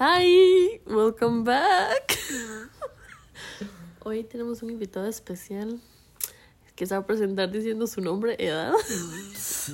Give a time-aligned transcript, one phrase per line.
[0.00, 2.16] Hi, welcome back.
[4.04, 5.80] Hoy tenemos un invitado especial
[6.76, 8.74] que se va a presentar diciendo su nombre, edad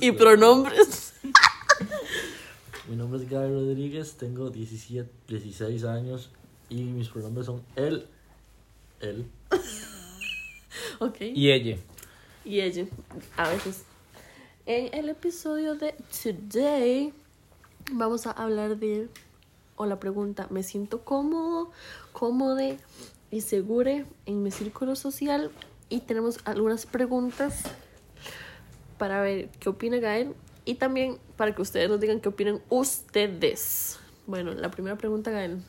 [0.01, 1.13] y pronombres.
[2.89, 6.31] Mi nombre es Gaby Rodríguez, tengo 17, 16 años
[6.69, 8.07] y mis pronombres son él,
[9.01, 9.27] él.
[10.97, 11.17] Ok.
[11.21, 11.77] Y ella.
[12.43, 12.87] Y ella,
[13.37, 13.83] a veces.
[14.65, 17.13] En el episodio de Today
[17.91, 19.07] vamos a hablar de,
[19.75, 21.71] o la pregunta, ¿me siento cómodo,
[22.13, 22.59] cómodo
[23.31, 23.91] y seguro
[24.25, 25.51] en mi círculo social?
[25.89, 27.63] Y tenemos algunas preguntas
[28.97, 30.33] para ver qué opina Gael
[30.63, 33.99] y también para que ustedes nos digan qué opinan ustedes.
[34.25, 35.61] Bueno, la primera pregunta, Gael,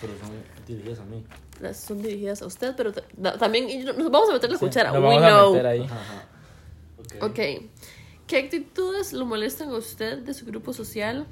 [0.00, 0.30] Pero son
[0.66, 1.24] dirigidas a mí.
[1.60, 2.92] las son dirigidas a usted, pero
[3.38, 4.92] también y nos vamos a meter la cuchara.
[4.92, 5.52] Nos We vamos a know.
[5.52, 5.80] meter ahí.
[5.82, 6.28] Ajá, ajá.
[6.98, 7.30] Ok.
[7.30, 7.38] Ok.
[8.28, 11.26] ¿Qué actitudes lo molestan a usted de su grupo social?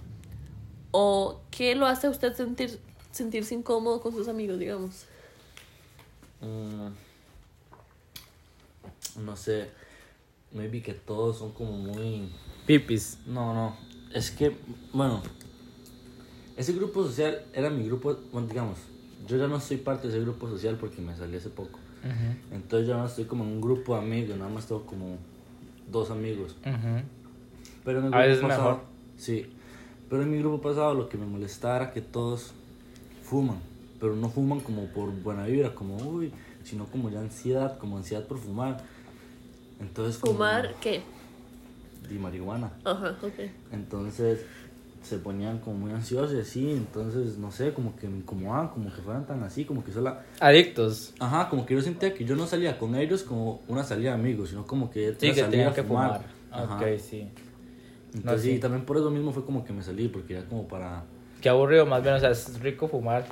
[0.90, 2.78] ¿O qué lo hace a usted sentir,
[3.12, 5.06] sentirse incómodo con sus amigos, digamos?
[6.40, 6.88] Mm,
[9.24, 9.70] no sé,
[10.52, 12.30] maybe que todos son como muy...
[12.66, 13.18] Pipis.
[13.26, 13.76] No, no,
[14.12, 14.56] es que,
[14.92, 15.22] bueno,
[16.56, 18.78] ese grupo social era mi grupo, bueno, digamos,
[19.26, 21.78] yo ya no soy parte de ese grupo social porque me salí hace poco.
[22.52, 25.18] Entonces ya no estoy como en un grupo de amigos, nada más tengo como
[25.90, 26.56] dos amigos.
[27.84, 28.84] Pero en el A grupo veces pasado, mejor.
[29.16, 29.46] Sí.
[30.08, 32.52] Pero en mi grupo pasado lo que me molestaba era que todos
[33.24, 33.58] fuman.
[34.00, 36.32] Pero no fuman como por buena vibra, como uy,
[36.64, 38.82] sino como ya ansiedad, como ansiedad por fumar.
[39.80, 40.18] Entonces.
[40.18, 41.02] como- ¿Fumar qué?
[42.08, 42.70] De marihuana.
[42.84, 43.50] Ajá, ok.
[43.72, 44.40] Entonces
[45.02, 46.70] se ponían como muy ansiosos y así.
[46.70, 50.24] Entonces, no sé, como que me incomodaban, como que fueran tan así, como que sola.
[50.40, 51.14] Adictos.
[51.18, 54.16] Ajá, como que yo sentía que yo no salía con ellos como una salida de
[54.20, 56.24] amigos, sino como que Sí, que tenían a que fumar.
[56.50, 56.76] Ajá.
[56.76, 57.28] Ok, sí.
[58.16, 58.58] Entonces, No, sí, sí.
[58.60, 61.04] también por eso mismo fue como que me salí, porque era como para.
[61.40, 63.26] Qué aburrido, más bien, o sea, es rico fumar.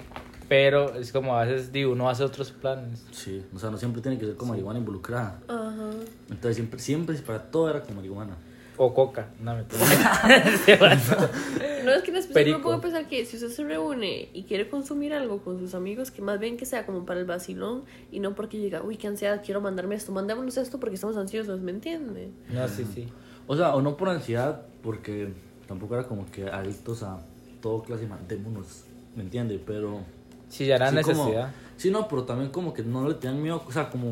[0.46, 3.04] Pero es como a veces, digo, uno hace otros planes.
[3.12, 5.40] Sí, o sea, no siempre tiene que ser con marihuana involucrada.
[5.48, 5.90] Ajá.
[6.28, 8.36] Entonces, siempre, siempre, para todo era con marihuana.
[8.76, 9.28] O coca.
[9.40, 9.62] No, me
[11.84, 12.62] No es que en específico Perico.
[12.62, 16.22] puedo pensar que si usted se reúne y quiere consumir algo con sus amigos, que
[16.22, 19.42] más bien que sea como para el vacilón y no porque diga, uy, qué ansiedad,
[19.44, 22.30] quiero mandarme esto, mandémonos esto porque estamos ansiosos, ¿me entiende?
[22.52, 23.06] No, sí, sí.
[23.46, 25.32] O sea, o no por ansiedad, porque
[25.66, 27.20] tampoco era como que adictos a
[27.60, 28.84] todo clase de mandémonos,
[29.16, 29.62] ¿me entiende?
[29.64, 30.00] Pero.
[30.48, 31.52] Sí, ya era sí, como- necesidad.
[31.76, 34.10] sí, no, pero también como que no le tenían miedo, o sea, como.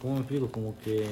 [0.00, 0.48] ¿Cómo me explico?
[0.50, 1.06] Como que.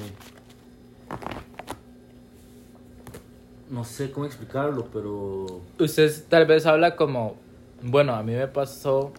[3.69, 5.61] No sé cómo explicarlo, pero.
[5.79, 7.35] Usted tal vez habla como,
[7.81, 9.11] bueno, a mí me pasó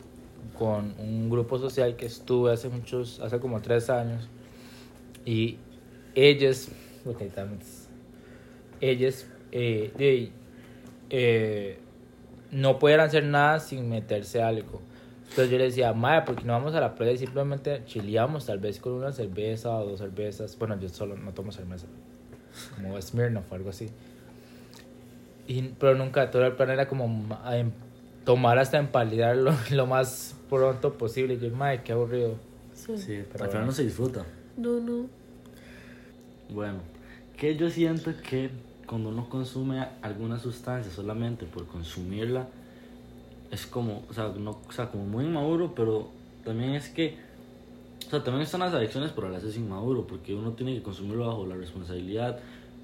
[0.59, 4.29] con un grupo social que estuve hace muchos, hace como tres años,
[5.25, 5.57] y
[6.15, 6.69] ellos,
[7.05, 7.61] ok, también,
[8.81, 10.31] ellos, eh, de-
[11.11, 11.79] eh,
[12.51, 14.81] no podían hacer nada sin meterse algo.
[15.23, 18.47] Entonces yo le decía, Mae, ¿por qué no vamos a la playa y simplemente chileamos,
[18.47, 20.57] tal vez con una cerveza o dos cervezas?
[20.59, 21.87] Bueno, yo solo no tomo cerveza,
[22.77, 23.89] como Smirnoff o algo así.
[25.49, 27.27] Y, pero nunca, todo el plan era como
[28.25, 31.35] tomar hasta empalidar lo, lo más pronto posible.
[31.35, 32.37] Y yo, madre, qué aburrido.
[32.73, 32.97] Sí.
[32.97, 33.67] Sí, Pero al final bueno.
[33.67, 34.25] no se disfruta.
[34.57, 35.07] No, no.
[36.51, 36.79] Bueno,
[37.37, 38.51] que yo siento que
[38.87, 42.49] cuando uno consume alguna sustancia solamente por consumirla,
[43.51, 46.09] es como, o sea, no, o sea, como muy inmaduro, pero
[46.45, 47.17] también es que,
[48.07, 50.83] o sea, también están las adicciones, pero a veces es inmaduro, porque uno tiene que
[50.83, 52.39] consumirlo bajo la responsabilidad,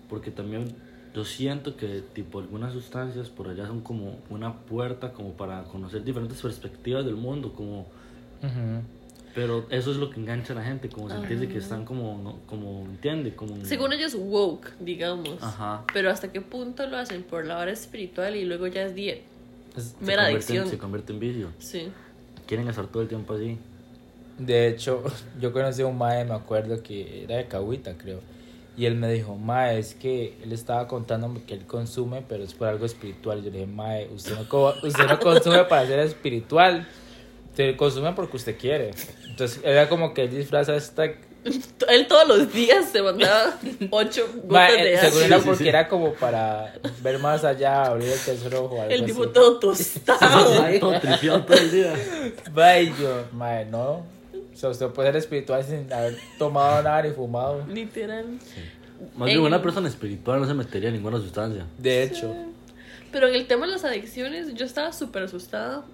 [0.09, 0.75] porque también
[1.15, 6.05] yo siento que, tipo, algunas sustancias por allá son como una puerta, como para conocer
[6.05, 7.81] diferentes perspectivas del mundo, como...
[8.43, 8.82] Ujú.
[9.35, 12.39] Pero eso es lo que engancha a la gente, como sentirse que están como, no-
[12.47, 13.35] como, ¿entiende?
[13.35, 13.65] Como...
[13.65, 15.41] Según ellos, woke, digamos.
[15.41, 15.85] Ajá.
[15.93, 19.23] Pero hasta qué punto lo hacen por la hora espiritual y luego ya es dieta.
[19.77, 20.69] Es- se Mera adicción.
[20.69, 21.49] Se convierte en vicio.
[21.59, 21.91] Sí.
[22.47, 23.57] Quieren estar todo el tiempo así.
[24.39, 25.05] De hecho,
[25.41, 28.19] yo conocí a un mae, me acuerdo que era de Cahuita, creo.
[28.77, 32.55] Y él me dijo, mae, es que él estaba contándome que él consume, pero es
[32.55, 33.41] por algo espiritual.
[33.41, 36.88] Y yo le dije, mae, usted no, co- usted no consume para ser espiritual.
[37.69, 38.91] Usted consume porque usted quiere.
[39.29, 41.05] Entonces, era como que él disfraza esta
[41.89, 43.55] Él todos los días se mandaba
[43.91, 45.25] ocho Ma, gotas de eh, seguro ácido.
[45.25, 45.69] era Sí, sí, porque sí.
[45.69, 49.33] era como para ver más allá, abrir el tercer ojo El tipo así.
[49.33, 50.79] todo tostado.
[50.81, 51.95] todo tripeado todo el día.
[52.53, 54.05] Ma, y yo, ma, no.
[54.53, 57.65] O sea, usted puede ser espiritual sin haber tomado nada ni fumado.
[57.69, 58.27] Literal.
[59.17, 61.65] Más bien, En- una persona espiritual no se metería en ninguna sustancia.
[61.79, 62.35] De hecho,
[63.11, 65.85] Pero en el tema de las adicciones, yo estaba súper asustada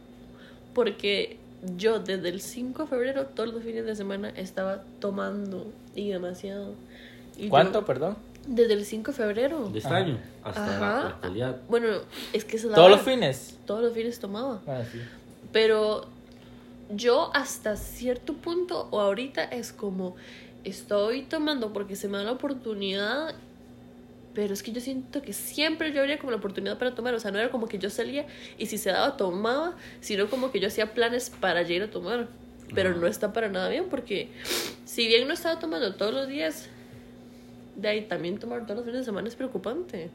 [0.75, 1.39] porque
[1.77, 6.75] yo desde el 5 de febrero, todos los fines de semana, estaba tomando y demasiado.
[7.37, 8.17] Y yo- ¿cuánto, perdón?
[8.47, 9.69] Desde el 5 de febrero.
[9.71, 9.99] de este Ajá.
[9.99, 11.57] año hasta la actualidad.
[11.69, 11.89] Bueno,
[12.33, 13.59] es que se Todos los fines.
[13.67, 14.61] Todos los fines tomaba.
[14.67, 15.01] Ah, sí.
[15.53, 16.07] Pero
[16.95, 20.15] yo hasta cierto punto o ahorita es como
[20.63, 23.35] estoy tomando porque se me da la oportunidad.
[24.37, 27.15] Pero es que yo siento que siempre yo habría como la oportunidad para tomar.
[27.15, 28.27] O sea, no era como que yo salía
[28.59, 31.91] y si se daba tomaba, sino como que yo hacía planes para ya ir a
[31.91, 32.29] tomar.
[32.75, 34.29] Pero no está para nada bien porque
[34.85, 36.69] si bien no estaba tomando todos los días,
[37.77, 40.11] de ahí también tomar todos los fines de semana es preocupante.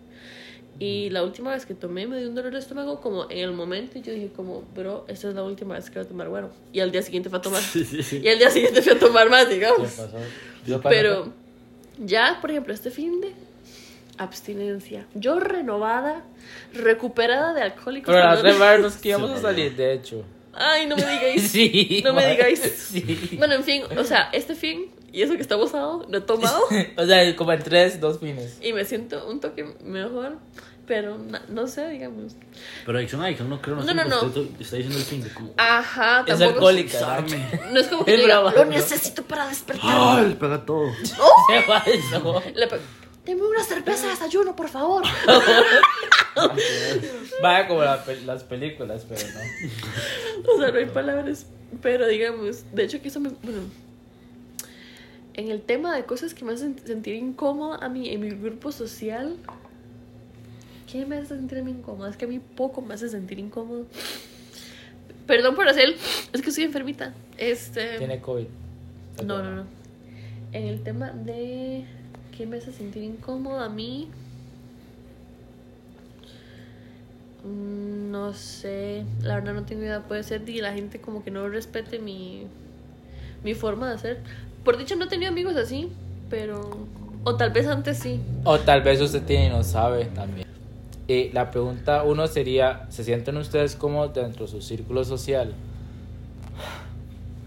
[0.77, 3.53] Y la última vez que tomé me dio un dolor de estómago como en el
[3.53, 6.29] momento y yo dije como, bro, esta es la última vez que voy a tomar
[6.29, 6.51] bueno.
[6.71, 7.61] Y al día siguiente fue a tomar.
[7.73, 8.21] Sí, sí, sí.
[8.23, 9.99] Y al día siguiente fui a tomar más, ¿Qué digamos.
[10.83, 11.33] Pero
[11.97, 13.33] ya, por ejemplo, este fin de
[14.23, 15.05] abstinencia.
[15.13, 16.23] Yo renovada,
[16.73, 18.13] recuperada de alcohólicos.
[18.13, 18.59] Pero las Anónimos.
[18.59, 20.23] rebarnos que íbamos a salir, de hecho.
[20.53, 21.41] Ay, no me digáis.
[21.51, 22.01] Sí.
[22.03, 22.59] No me digáis.
[22.59, 23.35] Sí.
[23.37, 26.61] Bueno, en fin, o sea, este fin y eso que estamos sábado, no he tomado.
[26.97, 28.57] O sea, como en tres, dos fines.
[28.61, 30.37] Y me siento un toque mejor,
[30.87, 32.33] pero na- no sé, digamos.
[32.85, 33.75] Pero adicción, adicción, no creo.
[33.77, 34.27] No, No, sé no, no.
[34.59, 35.53] Está diciendo el fin de como.
[35.57, 36.51] Ajá, Es tampoco.
[36.53, 36.97] alcohólica.
[36.97, 37.49] Usarme.
[37.71, 38.71] No es como que Es diga, brava, lo ¿no?
[38.71, 39.89] necesito para despertar.
[39.91, 40.29] ¡Ay!
[40.29, 40.91] Le pega todo.
[41.49, 42.43] ¿Qué pasó?
[42.55, 42.79] Le pe-
[43.25, 45.03] Deme una cerveza de desayuno, por favor.
[47.41, 49.39] Vaya como la las películas, pero no.
[50.53, 51.45] O sea, no hay palabras.
[51.81, 53.29] Pero digamos, de hecho que eso me...
[53.29, 53.61] Bueno,
[55.35, 58.71] en el tema de cosas que me hacen sentir incómoda a mí, en mi grupo
[58.71, 59.37] social,
[60.91, 62.09] ¿qué me hace sentir a mí incómoda?
[62.09, 63.85] Es que a mí poco me hace sentir incómodo.
[65.27, 65.95] Perdón por hacer,
[66.33, 67.13] es que estoy enfermita.
[67.37, 67.97] Este...
[67.97, 68.47] Tiene COVID.
[69.23, 69.65] No, no, no.
[70.51, 71.85] En el tema de
[72.35, 74.09] qué me hace sentir incómoda a mí.
[77.43, 80.01] mm, No sé, la verdad no tengo idea.
[80.03, 82.47] Puede ser y la gente como que no respete mi,
[83.43, 84.19] mi forma de hacer.
[84.63, 85.89] Por dicho, no he tenido amigos así,
[86.29, 86.69] pero.
[87.23, 88.19] O tal vez antes sí.
[88.43, 90.47] O tal vez usted tiene y no sabe también.
[91.07, 95.53] Y la pregunta uno sería, ¿se sienten ustedes cómodos dentro de su círculo social?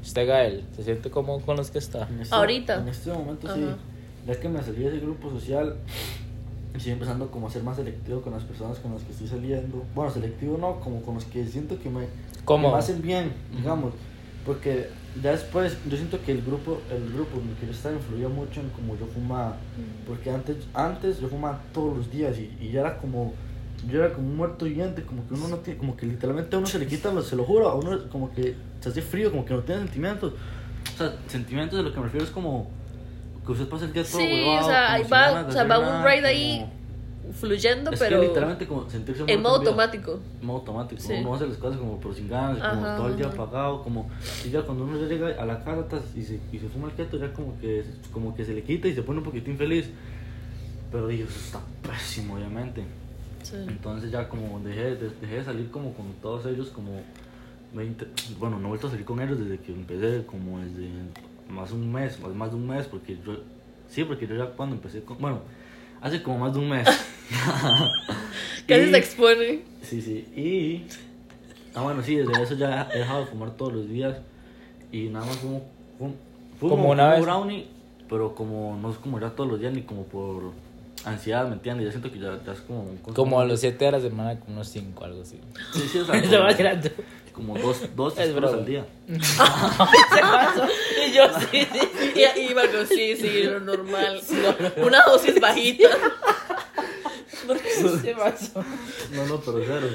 [0.02, 2.06] Usted, Gael, ¿se siente cómodo con los que está?
[2.08, 2.74] En este- Ahorita.
[2.80, 3.64] En este momento sí.
[4.26, 5.76] Ya que me salí de ese grupo social,
[6.74, 9.84] estoy empezando como a ser más selectivo con las personas con las que estoy saliendo.
[9.94, 12.06] Bueno, selectivo no, como con los que siento que me,
[12.72, 13.92] me hacen bien, digamos.
[14.44, 14.88] Porque
[15.22, 18.28] ya después, yo siento que el grupo, el grupo en el que yo estaba influía
[18.28, 19.56] mucho en cómo yo fumaba.
[20.06, 23.32] Porque antes, antes yo fumaba todos los días y, y ya era como,
[23.90, 26.58] yo era como un muerto viviente, como que uno no tiene, como que literalmente a
[26.58, 29.44] uno se le quita, se lo juro, a uno como que se hace frío, como
[29.44, 30.32] que no tiene sentimientos.
[30.94, 32.70] O sea, sentimientos de lo que me refiero es como
[33.44, 35.64] que usted pasa el día todo Sí, huevado, o sea, como ahí va, o sea,
[35.64, 39.56] va un nada, ride ahí como- fluyendo, es pero que literalmente como sentirse en modo
[39.56, 40.20] automático.
[40.40, 41.12] En modo automático, Sí.
[41.20, 43.34] uno hace las cosas como por sin ganas, como Ajá, todo el día ajá.
[43.42, 44.08] apagado, como
[44.44, 46.94] y ya cuando uno ya llega a la casa y se, y se fuma el
[46.94, 49.90] keto ya como que como que se le quita y se pone un poquitín feliz.
[50.92, 52.84] Pero Dios, eso está pésimo obviamente.
[53.42, 53.56] Sí.
[53.68, 57.00] Entonces ya como dejé, de- dejé de salir como con todos ellos como
[57.74, 58.06] 20,
[58.38, 60.88] bueno, no he vuelto a salir con ellos desde que empecé, como desde
[61.48, 63.36] más de un mes, más, más de un mes, porque yo,
[63.88, 65.40] sí, porque yo ya cuando empecé con, bueno,
[66.00, 66.88] hace como más de un mes.
[68.66, 69.62] Casi se expone.
[69.82, 70.86] Sí, sí, y,
[71.74, 74.16] ah bueno, sí, desde eso ya he dejado de fumar todos los días
[74.90, 75.62] y nada más fumo,
[75.98, 76.14] fumo,
[76.58, 77.22] fumo Como una fumo vez.
[77.24, 77.66] brownie,
[78.08, 80.52] pero como no es como ya todos los días ni como por
[81.04, 81.86] ansiedad, ¿me entiendes?
[81.86, 84.38] Ya siento que ya, ya es como un Como a los 7 de la semana,
[84.40, 85.38] como unos 5, algo así.
[85.74, 86.90] Sí, sí, o sea, como-.
[87.34, 88.62] Como dos, dos Es tres puros broma.
[88.62, 88.86] al día.
[91.06, 92.12] y yo sí, sí.
[92.14, 94.20] Y, y Marco, sí, sí, lo normal.
[94.84, 95.88] Una dosis bajita.
[98.02, 98.64] Se pasó.
[99.12, 99.86] No, no, pero cero.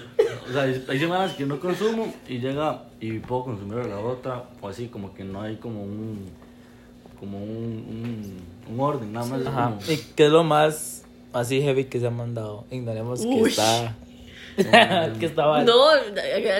[0.48, 4.44] O sea, hay semanas que no consumo y llega y puedo consumir a la otra,
[4.62, 6.30] o así, como que no hay como un.
[7.20, 7.48] como un.
[7.50, 9.48] un, un orden, nada más.
[9.48, 9.70] Ajá.
[9.80, 11.04] como- ¿Y qué es lo más
[11.34, 12.66] así heavy que se ha mandado?
[12.70, 13.50] Ignoremos que Uy.
[13.50, 13.96] está.
[15.20, 15.64] que estaba.
[15.64, 16.02] No, a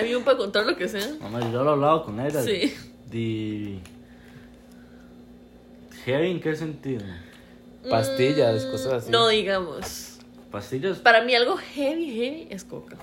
[0.02, 1.08] mí me puede contar lo que sea.
[1.20, 2.42] Mamá, yo lo he hablado con ella.
[2.42, 2.74] Sí.
[3.06, 3.78] De.
[6.04, 7.02] ¿Heavy en qué sentido?
[7.88, 9.10] Pastillas, cosas así.
[9.10, 10.18] No digamos.
[10.50, 10.98] ¿Pastillas?
[10.98, 12.96] Para mí algo heavy, heavy es coca.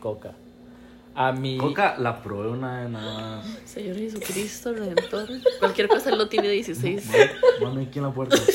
[0.00, 0.34] Coca.
[1.14, 1.58] A mí.
[1.58, 3.58] Coca la probé una vez nada más.
[3.64, 5.28] Señor Jesucristo, Redentor.
[5.60, 7.08] Cualquier cosa él lo tiene 16.
[7.62, 8.36] Mano aquí en la puerta.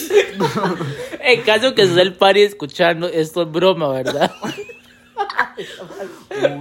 [1.22, 4.32] En caso que esté el party escuchando, esto es broma, ¿verdad?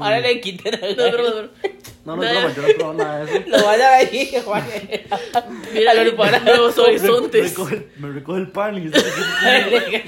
[0.00, 0.97] Ahora le quiten el.
[0.97, 1.49] No, no, no, no.
[2.17, 2.23] No,
[2.55, 3.49] yo no he probado nada de eso.
[3.49, 4.65] Lo vaya a ver, Juan.
[5.75, 7.50] Mira, lo para- nuevos Me horizontes.
[7.50, 10.05] recoge, me recoge el pan y tiene,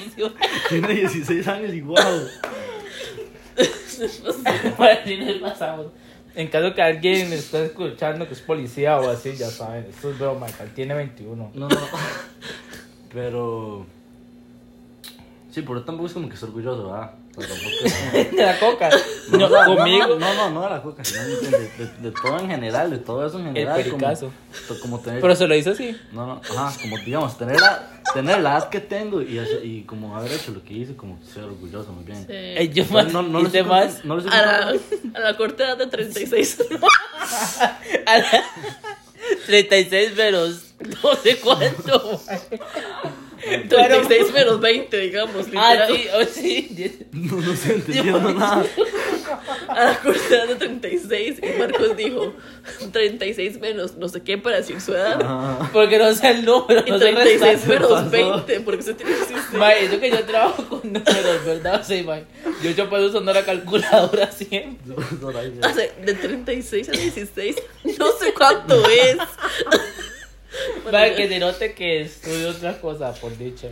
[0.68, 1.96] tiene 16 años y wow.
[4.78, 5.04] Para
[5.40, 5.86] pasamos.
[6.34, 10.18] En caso que alguien esté escuchando que es policía o así, ya saben, esto es
[10.18, 11.50] broma, tiene 21.
[11.54, 11.76] No, no.
[13.12, 13.86] Pero.
[15.50, 17.10] Sí, pero tampoco es como que estoy orgulloso, ¿verdad?
[17.36, 18.90] O sea, tampoco es como- De la coca.
[19.30, 20.06] No, No, o sea, conmigo.
[20.06, 22.90] No, no, no, no de la coca, sino de, de- de- de todo en general,
[22.90, 23.82] de todo eso en general.
[23.82, 24.32] como- pericazo.
[24.68, 25.20] to- Como, tener.
[25.20, 25.96] Pero se lo hizo así.
[26.12, 30.16] No, no, ajá, como digamos, tener la, tener la edad que tengo y, y como
[30.16, 32.18] haber hecho lo que hice, como ser orgulloso, muy bien.
[32.18, 32.26] Sí.
[32.32, 34.04] Eh, yo No, más, no, no, lo hice más.
[34.04, 34.74] no lo A la,
[35.14, 36.58] a la corta edad de 36.
[38.06, 38.44] A la-
[39.46, 40.62] 36 menos
[41.02, 42.20] no sé cuánto.
[43.46, 43.58] Mae.
[43.68, 45.46] 36 menos 20, digamos.
[45.56, 45.88] Ah, Literal.
[45.94, 47.06] sí, oh, sí.
[47.12, 48.64] No, no estoy entendiendo nada.
[49.68, 51.38] A la corta edad de 36.
[51.42, 52.34] Y Marcos dijo
[52.92, 55.70] 36 menos no sé qué para decir su edad.
[55.72, 57.68] Porque no sé el número, Y no sé 36 restar.
[57.68, 58.10] menos pasó.
[58.10, 58.60] 20.
[58.60, 59.36] Porque se tiene que decir.
[59.52, 61.80] Mae, eso que yo trabajo con números, ¿verdad?
[61.80, 62.24] O sea, mae,
[62.62, 64.94] yo yo puedo usando la calculadora siempre.
[65.22, 65.32] O
[65.74, 67.56] sea, de 36 a 16.
[67.98, 69.16] No sé cuánto es.
[70.84, 73.68] Para que se note que estudio otra cosa, por dicha.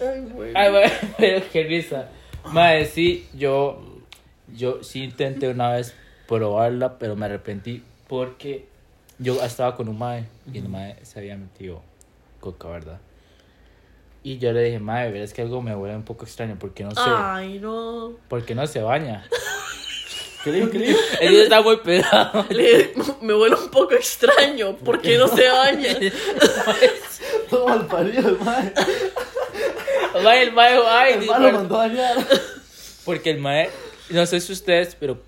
[0.00, 0.52] Ay, güey.
[0.54, 2.08] Ay, mae, pero qué risa.
[2.46, 3.82] Mae, sí, yo,
[4.54, 5.94] yo sí intenté una vez
[6.28, 8.66] probarla, pero me arrepentí porque
[9.18, 11.82] yo estaba con un mae y el mae se había metido
[12.40, 13.00] coca, ¿verdad?
[14.22, 16.90] Y yo le dije, mae, verás que algo me huele un poco extraño, porque no
[16.90, 18.12] sé, Ay, no.
[18.28, 19.26] porque no se baña.
[20.44, 20.70] ¿Qué dijo?
[20.70, 20.98] ¿Qué dijo?
[21.20, 22.46] Él está muy pedado.
[22.50, 24.76] Le- me huele un poco extraño.
[24.76, 25.96] ¿Por qué no se baña?
[27.50, 28.72] Todo mal parido, el mae.
[30.22, 32.16] Mae, el mae, ay, El mae lo mandó a dañar.
[33.04, 33.70] Porque el mae,
[34.10, 35.20] no sé si ustedes, pero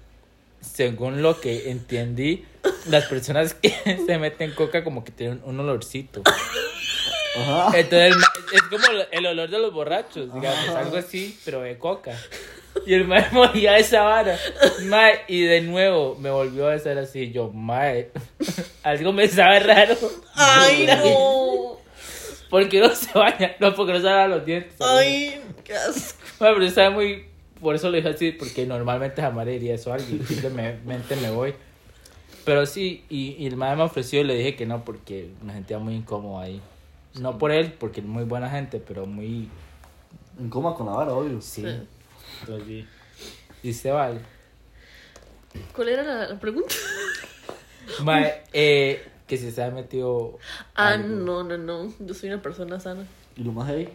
[0.60, 2.44] según lo que entendí,
[2.88, 3.74] las personas que
[4.06, 6.22] se meten coca como que tienen un olorcito.
[7.36, 7.78] Ajá.
[7.78, 11.76] Entonces el es como el- el olor de los borrachos, digamos, algo así, pero de
[11.78, 12.16] coca.
[12.86, 14.36] Y el mae moría de esa vara.
[14.84, 17.30] Mae, y de nuevo me volvió a hacer así.
[17.30, 18.10] Yo, mae,
[18.82, 19.96] algo me sabe raro.
[20.34, 21.78] Ay, no.
[22.50, 24.74] Porque no se baña, no, porque no se lava los dientes.
[24.80, 26.18] Ay, qué asco.
[26.38, 27.24] Bueno, pero sabe muy.
[27.60, 30.26] Por eso lo dije así, porque normalmente jamás le diría eso a alguien.
[30.26, 31.54] Simplemente me voy.
[32.44, 35.52] Pero sí, y, y el madre me ofreció y le dije que no, porque me
[35.52, 36.60] sentía muy incómodo ahí.
[37.20, 39.48] No por él, porque es muy buena gente, pero muy.
[40.40, 41.40] En coma con la vara, obvio.
[41.40, 41.62] Sí.
[41.62, 41.68] Sí.
[42.66, 42.86] Sí.
[43.62, 44.20] Y se vale.
[45.74, 46.74] ¿Cuál era la, la pregunta?
[48.02, 50.38] Mae, eh, que si se ha metido.
[50.74, 51.08] Ah, algo.
[51.08, 51.94] no, no, no.
[52.00, 53.04] Yo soy una persona sana.
[53.36, 53.88] Y lo más heavy.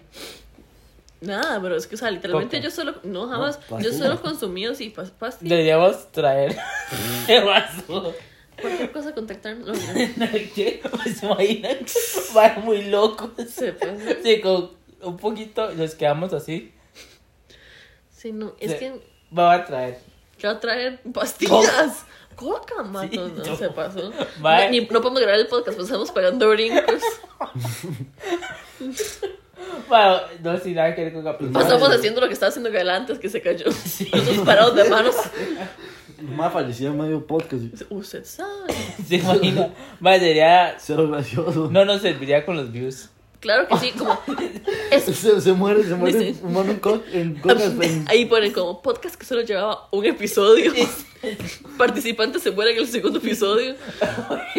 [1.19, 2.63] Nada, pero es que, o sea, literalmente Coca.
[2.63, 2.95] yo solo.
[3.03, 3.59] No, jamás.
[3.69, 5.49] No, yo solo consumí así pas- pastillas.
[5.49, 6.55] Deberíamos traer.
[7.27, 8.13] ¿Qué pasó?
[8.61, 9.67] Cualquier cosa, contactarnos.
[9.67, 9.93] No.
[10.55, 10.81] ¿Qué?
[11.15, 11.77] ¿Se imaginan?
[12.37, 13.31] Va muy loco.
[13.47, 13.93] Se pasa.
[14.23, 16.71] Sí, con un poquito nos quedamos así.
[18.17, 18.53] Sí, no.
[18.59, 18.77] Es Sí.
[18.79, 19.01] que.
[19.37, 19.99] Va a traer.
[20.37, 20.99] ¿Qué va a traer?
[21.13, 22.05] Pastillas.
[22.35, 23.07] Coca, mato.
[23.09, 23.55] Sí, no, no.
[23.55, 24.11] se pasó.
[24.41, 27.01] No, ni- no podemos grabar el podcast, pues estamos pagando brincos.
[29.89, 32.89] Bueno, no sin nada que ver con la Pues, haciendo lo que estaba haciendo Gael
[32.89, 33.65] antes, que se cayó.
[34.13, 35.15] Nosotros parados de manos.
[36.17, 37.63] El mae falleció en medio podcast.
[37.89, 38.73] Usted sabe.
[39.07, 39.69] Se imagina.
[39.99, 40.75] Mae, sería.
[40.79, 41.69] Cero gracioso.
[41.71, 43.09] No nos serviría con los views.
[43.39, 44.19] Claro que sí, como.
[44.91, 47.61] Es, Se, se muere, se muere Dice- humano en, co en cocas.
[47.81, 50.71] en- Ahí ponen como podcast que solo llevaba un episodio.
[51.77, 53.75] Participantes se mueren en el segundo episodio.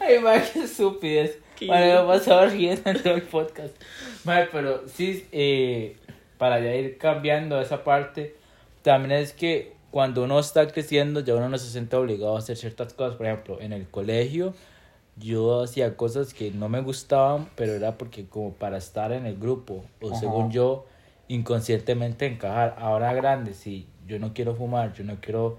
[0.00, 1.38] Ay, mae, qué estupidez.
[1.60, 2.02] Idiota.
[2.02, 3.74] me pasaba riendo en todo el podcast.
[4.24, 5.96] Mae, pero sí, eh,
[6.36, 8.36] para ya ir cambiando esa parte,
[8.82, 12.56] también es que cuando uno está creciendo, ya uno no se siente obligado a hacer
[12.56, 13.16] ciertas cosas.
[13.16, 14.54] Por ejemplo, en el colegio,
[15.16, 19.36] yo hacía cosas que no me gustaban, pero era porque como para estar en el
[19.38, 20.16] grupo, o Ajá.
[20.20, 20.86] según yo,
[21.28, 22.76] inconscientemente encajar.
[22.78, 25.56] Ahora grande, si yo no quiero fumar, yo no quiero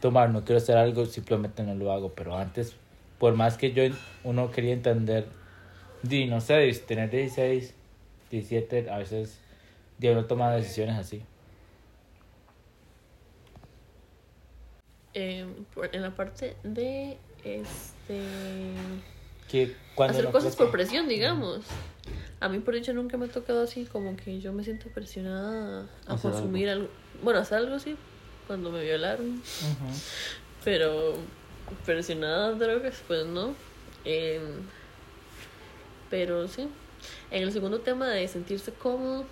[0.00, 2.12] tomar, no quiero hacer algo, simplemente no lo hago.
[2.14, 2.74] Pero antes,
[3.18, 3.82] por más que yo
[4.24, 5.26] uno quería entender,
[6.02, 7.74] di, no sé, tener 16,
[8.30, 9.38] 17, a veces
[9.98, 11.22] di, uno toma decisiones así.
[15.14, 18.22] Eh, por- en la parte de este
[19.50, 21.60] Que cuando hacer cosas por presión, digamos.
[22.40, 25.86] A mí por hecho nunca me ha tocado así como que yo me siento presionada
[26.06, 26.88] a Hacer consumir algo.
[27.22, 27.96] Bueno, hacer algo así
[28.46, 29.42] cuando me violaron,
[30.64, 31.14] pero
[31.86, 33.54] presionada a drogas, pues no.
[34.04, 34.42] Em,
[36.10, 36.68] pero sí.
[37.30, 39.24] En el segundo tema de sentirse cómodo,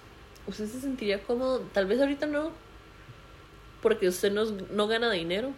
[0.46, 1.60] ¿usted se sentiría cómodo?
[1.72, 2.50] Tal vez ahorita no,
[3.82, 5.52] porque usted no, no gana dinero.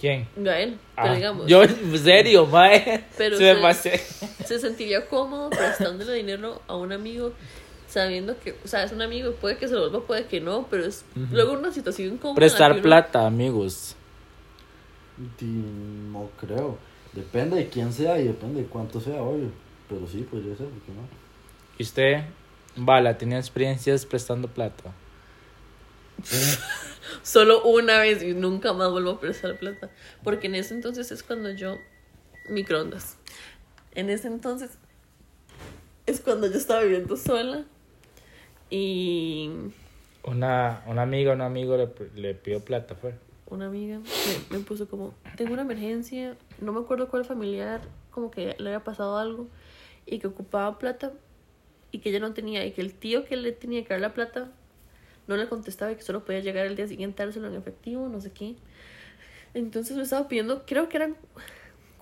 [0.00, 0.28] ¿Quién?
[0.36, 1.46] Gael, pero Ah, digamos.
[1.46, 3.04] Yo, en serio, mae.
[3.16, 7.32] Pero se sentiría cómodo prestándole dinero a un amigo
[7.88, 10.66] sabiendo que, o sea, es un amigo, puede que se lo vuelva, puede que no,
[10.68, 12.34] pero es luego una situación cómoda.
[12.36, 13.94] Prestar uno- plata, amigos.
[15.40, 16.76] No creo.
[17.12, 19.50] Depende de quién sea y depende de cuánto sea, obvio.
[19.88, 21.06] Pero sí, podría ser, ¿por qué no?
[21.78, 22.24] ¿Y usted?
[22.76, 24.92] Bala, tenía experiencias prestando plata.
[27.22, 29.90] Solo una vez y nunca más vuelvo a prestar plata.
[30.22, 31.78] Porque en ese entonces es cuando yo.
[32.48, 33.16] Microondas.
[33.94, 34.70] En ese entonces
[36.06, 37.64] es cuando yo estaba viviendo sola.
[38.70, 39.50] Y
[40.24, 41.88] Una, una amiga, un amigo le,
[42.20, 43.14] le pidió plata, fue.
[43.46, 43.98] una amiga
[44.50, 46.36] me, me puso como: Tengo una emergencia.
[46.60, 47.80] No me acuerdo cuál familiar,
[48.10, 49.48] como que le había pasado algo.
[50.06, 51.12] Y que ocupaba plata.
[51.92, 52.64] Y que ella no tenía.
[52.66, 54.50] Y que el tío que le tenía que dar la plata
[55.26, 58.08] no le contestaba y que solo podía llegar el día siguiente a dárselo en efectivo,
[58.08, 58.54] no sé qué.
[59.54, 61.16] Entonces me estaba pidiendo, creo que eran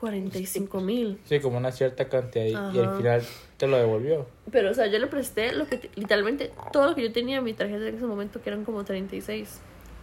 [0.00, 1.18] 45 mil.
[1.24, 3.22] Sí, como una cierta cantidad y, y al final
[3.56, 4.26] te lo devolvió.
[4.50, 7.38] Pero, o sea, yo le presté lo que, te- literalmente, todo lo que yo tenía
[7.38, 9.60] en mi tarjeta en ese momento, que eran como 36.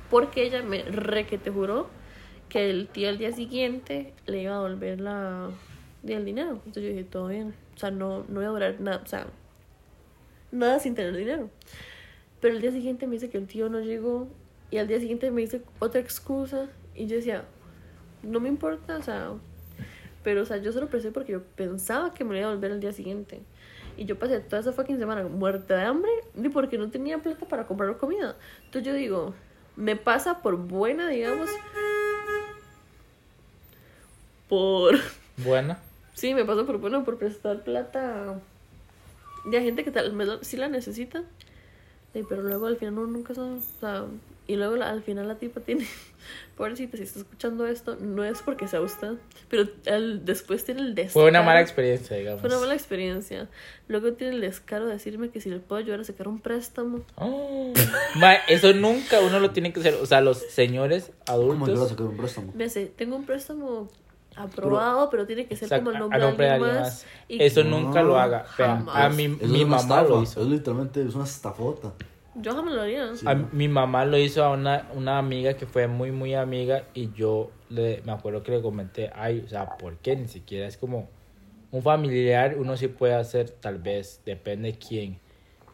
[0.09, 1.87] Porque ella me re que te juró
[2.47, 5.49] que el tío al día siguiente le iba a devolver la,
[6.07, 6.53] el dinero.
[6.65, 7.53] Entonces yo dije, todo bien.
[7.75, 9.27] O sea, no, no voy a durar nada, o sea,
[10.51, 11.49] nada sin tener dinero.
[12.41, 14.27] Pero el día siguiente me dice que el tío no llegó
[14.71, 17.45] y al día siguiente me dice otra excusa y yo decía,
[18.23, 19.31] no me importa, o sea,
[20.23, 22.71] pero o sea, yo se lo presté porque yo pensaba que me iba a volver
[22.71, 23.41] al día siguiente.
[23.97, 27.45] Y yo pasé toda esa fucking semana muerta de hambre y porque no tenía plata
[27.47, 28.35] para comprar comida.
[28.65, 29.33] Entonces yo digo,
[29.75, 31.49] me pasa por buena, digamos,
[34.47, 34.95] por...
[35.37, 35.79] Buena.
[36.15, 38.39] Sí, me pasa por buena por prestar plata
[39.45, 41.23] de gente que tal vez sí la necesita.
[42.13, 43.51] Sí, pero luego al final uno nunca sabe.
[43.55, 44.05] O sea,
[44.47, 45.85] y luego la- al final la tipa tiene.
[46.57, 49.13] Pobrecita, si está escuchando esto, no es porque sea usted,
[49.47, 51.13] pero al- después tiene el descaro.
[51.21, 52.41] Fue una mala experiencia, digamos.
[52.41, 53.47] Fue una mala experiencia.
[53.87, 57.05] Luego tiene el descaro de decirme que si le puedo ayudar a sacar un préstamo.
[57.15, 57.71] Oh.
[58.15, 59.93] Ma, eso nunca uno lo tiene que hacer.
[60.01, 61.89] O sea, los señores ¿Cómo que vas a adultos.
[61.89, 62.51] sacar un préstamo?
[62.55, 63.87] Me hace, tengo un préstamo
[64.39, 67.05] aprobado, pero, tiene que ser como el a nombre, nombre de alguien más.
[67.27, 68.43] y Eso No, nunca lo haga.
[68.45, 68.95] Jamás.
[68.95, 70.41] a mi, Eso mi es mamá lo hizo.
[70.41, 71.93] Es literalmente es una estafota.
[72.35, 73.15] yo jamás lo haría.
[73.15, 73.25] Sí.
[73.27, 77.11] A mi mamá lo hizo a una, una amiga que fue muy, muy amiga y
[77.13, 80.15] yo le, me acuerdo que le comenté, ay, o sea, ¿por qué?
[80.15, 81.09] Ni siquiera es como
[81.71, 85.19] un familiar, uno sí puede hacer, tal vez, depende quién,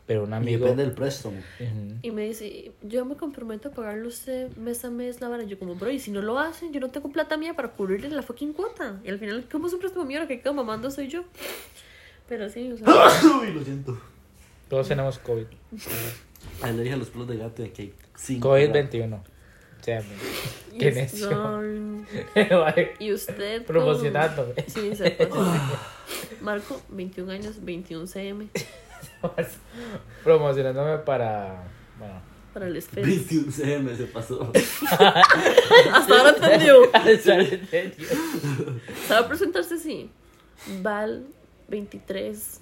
[0.05, 0.59] pero un Y amigo...
[0.65, 1.37] depende del préstamo.
[1.59, 1.99] Ujú.
[2.01, 5.43] Y me dice, yo me comprometo a pagarlo usted mes a mes la vara.
[5.43, 7.71] Y yo como, bro, y si no lo hacen, yo no tengo plata mía para
[7.71, 8.99] cubrirle la fucking cuota.
[9.03, 10.19] Y al final, ¿cómo es un préstamo mío?
[10.19, 11.23] Lo que quedo mamando soy yo.
[12.27, 12.87] Pero sí, o sea,
[13.41, 13.99] Uy, lo siento.
[14.69, 15.45] Todos tenemos COVID.
[16.61, 18.49] Ahí le dije a los pelos de gato de cinco.
[18.49, 19.19] COVID-21.
[19.19, 20.01] O sea,
[20.71, 20.83] y
[23.05, 23.65] Y usted...
[23.65, 24.53] Promocionando.
[24.67, 25.45] Sí, se pasó.
[26.41, 28.49] Marco, 21 años, 21 cm.
[30.23, 31.63] Promocionándome para...
[31.97, 32.21] Bueno.
[32.53, 33.05] Para el esfero.
[33.05, 34.51] 21 cm se pasó.
[34.91, 36.89] Hasta ahora entendió.
[39.07, 40.09] Sabe presentarse así.
[40.81, 41.25] Val,
[41.67, 42.61] 23,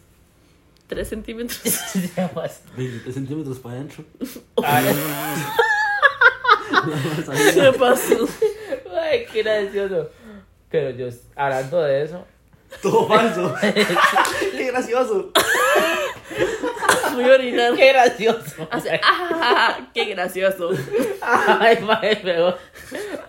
[0.87, 1.61] 3 centímetros.
[2.75, 4.03] 23 centímetros para adentro.
[4.63, 4.95] Ay,
[7.53, 8.27] Se pasó.
[8.99, 10.09] Ay, qué gracioso.
[10.69, 12.25] Pero yo, hablando de eso,
[12.81, 13.53] Todo falso.
[13.61, 15.31] Qué gracioso.
[17.13, 17.75] Muy original.
[17.75, 18.67] qué gracioso.
[18.71, 19.79] Hace, ¡ah!
[19.93, 20.71] ¡Qué gracioso!
[21.21, 22.57] Ay, madre, pero.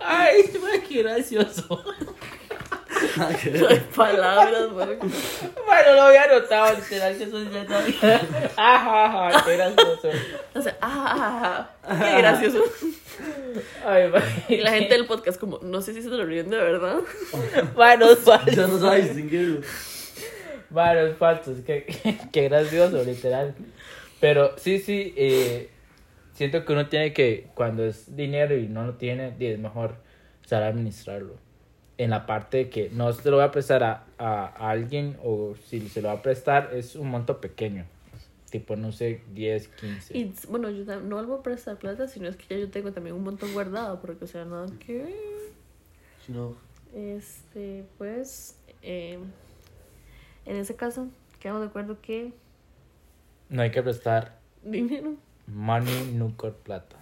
[0.01, 1.83] Ay, madre, qué gracioso.
[3.17, 4.71] No hay palabras.
[4.71, 7.83] Bueno, lo había notado, literal, que eso es verdad.
[8.55, 10.09] Ajá, qué gracioso.
[10.53, 11.69] Hace, ¡ah!
[11.87, 12.63] ¡Qué gracioso!
[13.85, 14.11] Ay.
[14.49, 16.99] Y la gente del podcast, como, no sé si se lo ríen de verdad.
[17.75, 18.51] Bueno, es falso.
[18.51, 19.61] Ya no sabes distinguirlo.
[20.69, 21.85] Bueno, es falso, es que
[22.31, 23.55] qué gracioso, literal.
[24.19, 25.69] Pero sí, sí, eh,
[26.33, 29.97] siento que uno tiene que, cuando es dinero y no lo tiene, es mejor
[30.45, 31.35] saber administrarlo.
[31.97, 35.17] En la parte de que no se lo voy a prestar a, a, a alguien
[35.23, 37.85] o si se lo va a prestar es un monto pequeño.
[38.49, 40.17] Tipo, no sé, 10, 15.
[40.17, 43.15] Y bueno, yo no vuelvo a prestar plata, sino es que ya yo tengo también
[43.15, 45.13] un montón guardado, porque, o sea, nada que
[46.27, 46.55] no,
[46.93, 49.19] Este, pues, eh,
[50.45, 51.07] en ese caso,
[51.39, 52.33] quedamos de acuerdo que
[53.49, 55.15] No hay que prestar dinero.
[55.47, 56.97] money, nunca plata.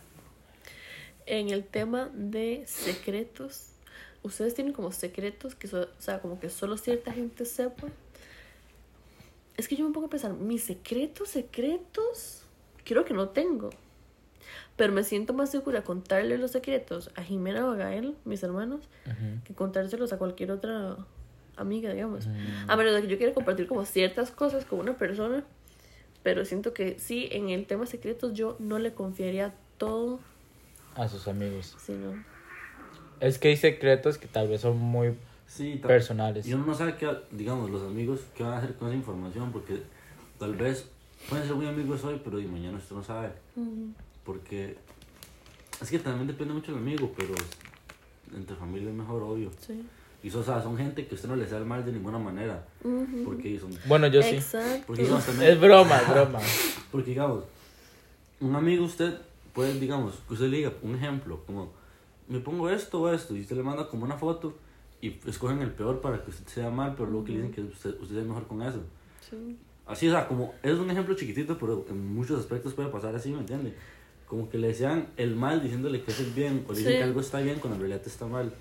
[1.25, 3.69] En el tema de secretos,
[4.23, 7.87] ustedes tienen como secretos que, so- o sea, como que solo cierta gente sepa.
[9.55, 12.43] Es que yo me pongo a pensar, mis secretos, secretos,
[12.83, 13.69] creo que no tengo.
[14.75, 18.81] Pero me siento más segura contarle los secretos a Jimena o a Gael, mis hermanos,
[19.45, 20.97] que contárselos a cualquier otra
[21.55, 22.27] amiga, digamos.
[22.67, 25.43] A menos de que yo quiera compartir como ciertas cosas con una persona.
[26.23, 30.19] Pero siento que sí, en el tema secretos yo no le confiaría todo,
[30.95, 31.75] A sus amigos.
[31.79, 32.23] sino...
[33.19, 35.15] Es que hay secretos que tal vez son muy
[35.47, 36.47] sí, personales.
[36.47, 39.51] Y uno no sabe qué, digamos, los amigos, qué van a hacer con esa información,
[39.51, 39.81] porque
[40.39, 40.89] tal vez
[41.29, 43.29] pueden ser muy amigos hoy, pero y mañana usted no sabe.
[44.25, 44.77] Porque
[45.81, 47.33] es que también depende mucho del amigo, pero
[48.35, 49.51] entre familia es mejor, obvio.
[49.59, 49.83] Sí.
[50.23, 52.17] Y eso, o sea, son gente que usted no les da el mal de ninguna
[52.17, 52.65] manera.
[52.83, 53.23] Ujú.
[53.25, 53.71] Porque son.
[53.85, 54.35] Bueno, yo sí.
[54.35, 54.83] Exacto.
[54.87, 56.39] Porque digamos, también- Es broma, es broma.
[56.91, 57.43] Porque digamos,
[58.39, 59.17] un amigo usted
[59.53, 61.71] puede, digamos, que usted le diga un ejemplo, como
[62.29, 64.55] me pongo esto o esto, y usted le manda como una foto
[65.01, 67.61] y escogen el peor para que usted sea mal, pero luego que le dicen que
[67.61, 68.79] usted, usted es mejor con eso.
[69.29, 69.57] Sí.
[69.85, 73.29] Así, o sea, como es un ejemplo chiquitito, pero en muchos aspectos puede pasar así,
[73.31, 73.73] ¿me entiende?
[74.27, 76.97] Como que le desean el mal diciéndole que es el bien, o le dicen Sí.
[76.99, 78.53] que algo está bien cuando en realidad está mal.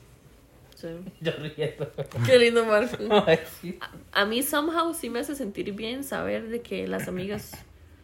[0.83, 0.89] Sí.
[1.21, 1.89] Yo riendo.
[2.27, 2.97] Qué lindo, Marco.
[3.61, 3.79] Sí.
[4.11, 7.53] A mí somehow sí me hace sentir bien saber de que las amigas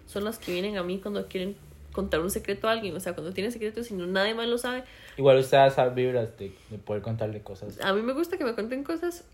[0.06, 1.56] son las que vienen a mí cuando quieren
[1.92, 2.94] contar un secreto a alguien.
[2.94, 4.84] O sea, cuando tienen secretos y no, nadie más lo sabe.
[5.16, 7.80] Igual usted da esas vibras de, de poder contarle cosas.
[7.82, 9.24] A mí me gusta que me cuenten cosas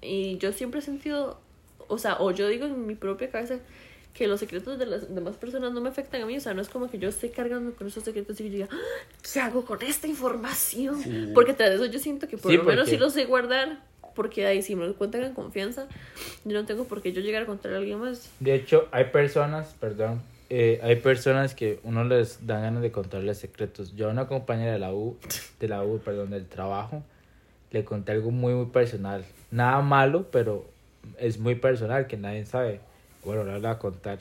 [0.00, 1.40] y yo siempre he sentido,
[1.88, 3.58] o sea, o yo digo en mi propia cabeza
[4.14, 6.36] que los secretos de las demás personas no me afectan a mí.
[6.36, 8.68] O sea, no es como que yo esté cargando con esos secretos y yo diga,
[8.70, 8.76] "Ah,
[9.32, 11.02] ¿qué hago con esta información?
[11.02, 11.30] Sí.
[11.34, 13.80] Porque tras eso yo siento que por Sí, lo menos porque- sí los sé guardar.
[14.14, 15.88] Porque ahí si me lo cuentan en confianza,
[16.44, 18.30] yo no tengo por qué yo llegar a contarle a alguien más.
[18.38, 23.38] De hecho, hay personas, perdón, eh, hay personas que uno les dan ganas de contarles
[23.38, 23.96] secretos.
[23.96, 25.16] Yo a una compañera de la U,
[25.58, 27.02] de la U, perdón, del trabajo,
[27.72, 29.24] le conté algo muy, muy personal.
[29.50, 30.64] Nada malo, pero
[31.18, 32.78] es muy personal que nadie sabe.
[33.24, 34.18] Bueno, ahora le voy a contar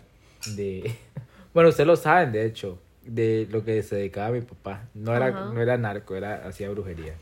[0.55, 0.95] de...
[1.53, 4.87] Bueno, ustedes lo saben, de hecho, de lo que se dedicaba mi papá.
[4.95, 5.51] No era, Ajá.
[5.53, 7.13] no era narco, era hacía brujería.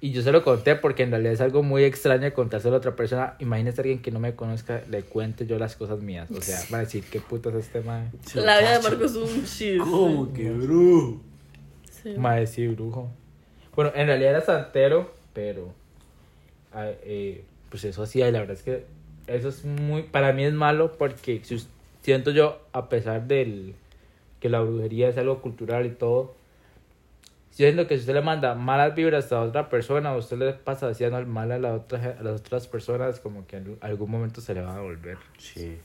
[0.00, 2.94] Y yo se lo conté porque en realidad es algo muy extraño contárselo a otra
[2.94, 3.34] persona.
[3.40, 6.28] Imagínese a alguien que no me conozca, le cuente yo las cosas mías.
[6.30, 8.10] O sea, va a decir, ¿qué putas es este mae?
[8.34, 9.78] La vida de Marcos es un shit.
[9.78, 11.20] ¿Cómo que brujo?
[11.90, 12.14] Sí.
[12.16, 13.10] Mae, sí, brujo.
[13.74, 15.72] Bueno, en realidad era santero, pero...
[16.72, 18.84] ah, eh, pues eso hacía y la verdad es que
[19.26, 20.02] eso es muy...
[20.02, 21.64] Para mí es malo porque si
[22.02, 23.74] siento yo, a pesar del
[24.40, 26.34] que la brujería es algo cultural y todo,
[27.50, 30.88] siento que si usted le manda malas vibras a otra persona o usted le pasa
[30.88, 34.40] haciendo el mal a, la otra, a las otras personas, como que en algún momento
[34.40, 35.18] se le va a devolver.
[35.38, 35.78] Sí.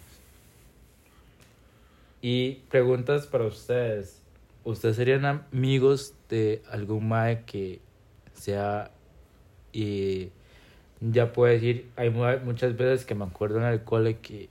[2.21, 4.23] Y preguntas para ustedes.
[4.63, 7.79] ¿Ustedes serían amigos de algún mae que
[8.33, 8.91] sea
[9.71, 10.31] y
[11.01, 14.49] ya puedo decir, hay mu- muchas veces que me acuerdo en el cole que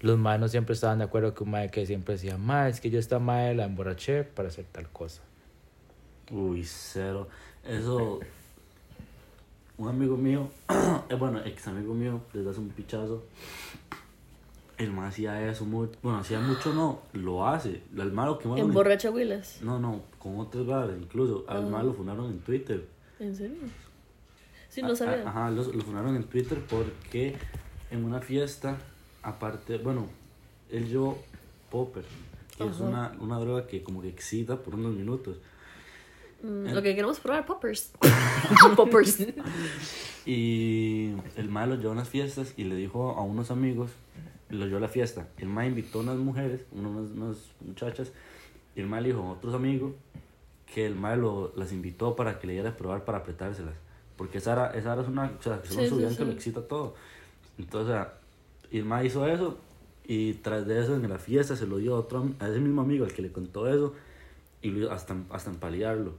[0.00, 2.80] los maes no siempre estaban de acuerdo con un mae que siempre decía, mae, es
[2.80, 5.22] que yo esta mae la emborraché para hacer tal cosa.
[6.30, 7.28] Uy, cero.
[7.66, 8.20] Eso.
[9.76, 10.48] Un amigo mío,
[11.08, 13.24] eh, bueno, ex amigo mío, desde hace un pichazo.
[14.76, 17.80] El más hacía eso, mu- bueno, hacía mucho no, lo hace.
[17.96, 19.60] El malo que más lo- En Borracha Willas.
[19.62, 21.44] No, no, con otros bares, incluso.
[21.48, 21.68] Al Ah.
[21.70, 22.86] malo lo fundaron en Twitter.
[23.20, 23.56] ¿En serio?
[24.74, 25.28] Sí, a- sabía.
[25.28, 27.36] Ajá, lo, lo fundaron en Twitter porque
[27.90, 28.76] en una fiesta,
[29.22, 30.08] aparte, bueno,
[30.70, 31.22] él llevó
[31.70, 32.04] Popper,
[32.56, 35.36] que es una, una droga que como que excita por unos minutos.
[36.42, 36.72] Mm.
[36.74, 37.92] Lo que queremos probar, poppers.
[38.76, 39.26] poppers.
[40.26, 43.90] Y el mae lo llevó a unas fiestas y le dijo a unos amigos,
[44.50, 45.28] lo llevó a la fiesta.
[45.38, 48.12] El mae invitó a unas mujeres, unas, unas muchachas,
[48.74, 49.92] y el mae le dijo a otros amigos
[50.74, 53.74] que el mae lo, las invitó para que le diera a probar para apretárselas.
[54.16, 56.24] Porque esa era, esa era una, o sea, Sí, sí, subían que sí.
[56.24, 56.94] lo excita todo.
[57.58, 59.58] Entonces, o sea, mae hizo eso
[60.06, 62.82] y tras de eso en la fiesta se lo dio a, otro, a ese mismo
[62.82, 63.94] amigo al que le contó eso
[64.62, 66.12] y lo, hasta, hasta empalearlo.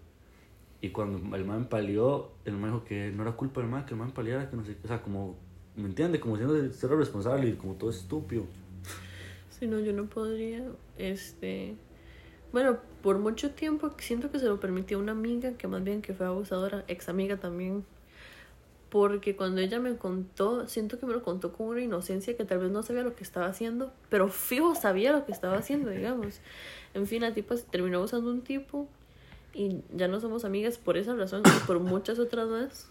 [0.81, 3.93] Y cuando el man empaleó, el man dijo que no era culpa del man, que
[3.93, 4.77] el man empaleara, que no sé.
[4.83, 5.35] O sea, como,
[5.75, 6.19] ¿me entiende?
[6.19, 8.43] Como siendo cero responsable y como todo estúpido.
[9.49, 10.63] Si no, yo no podría.
[10.97, 11.75] Este.
[12.55, 16.13] Bueno, por mucho tiempo siento que se lo permitió una amiga que más bien que
[16.13, 17.83] fue abusadora, ex amiga también.
[18.89, 22.59] Porque cuando ella me contó, siento que me lo contó con una inocencia que tal
[22.59, 26.39] vez no sabía lo que estaba haciendo, pero fijo sabía lo que estaba haciendo, digamos.
[26.93, 28.87] En fin, la tipa se terminó usando un tipo
[29.53, 32.89] y ya no somos amigas por esa razón y por muchas otras más.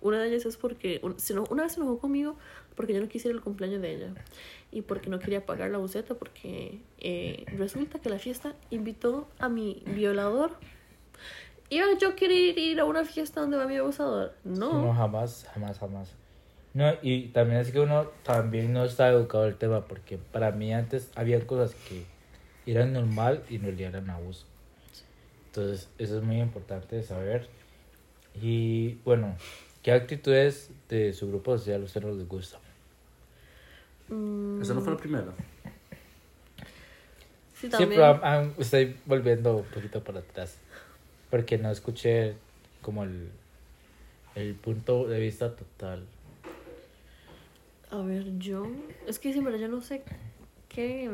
[0.00, 2.36] Una de ellas es porque un- se eno- una vez se enojó conmigo
[2.76, 4.14] porque yo no quisiera el cumpleaños de ella
[4.70, 9.48] y porque no quería pagar la buceta porque eh, resulta que la fiesta invitó a
[9.48, 10.52] mi violador.
[11.70, 14.34] ¿Iba yo querer ir a una fiesta donde va mi abusador?
[14.44, 14.94] No, No.
[14.94, 16.08] jamás, jamás, jamás.
[16.74, 20.72] No, y también es que uno también no está educado el tema, porque para mí
[20.72, 22.04] antes había cosas que
[22.70, 24.46] eran normal y en realidad eran abuso.
[25.46, 27.48] Entonces, eso es muy importante de saber.
[28.40, 29.36] Y bueno,
[29.88, 32.58] ¿qué actitudes de su grupo social a usted no les gusta?
[34.10, 35.32] Mm, Esa no fue la primera.
[37.54, 37.88] sí, Sí, también.
[37.94, 40.58] pero am- am- estoy volviendo un poquito para atrás,
[41.30, 42.34] porque no escuché
[42.82, 43.30] como el,
[44.34, 46.04] el punto de vista total.
[47.90, 48.66] A ver, yo.
[49.06, 50.02] Es que siempre yo no sé
[50.68, 51.10] qué.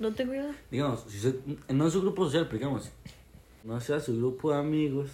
[0.00, 0.54] No tengo idea.
[0.70, 1.34] Digamos, si usted,
[1.70, 2.90] no en su grupo social, pero digamos,
[3.64, 5.08] no sea su grupo de amigos,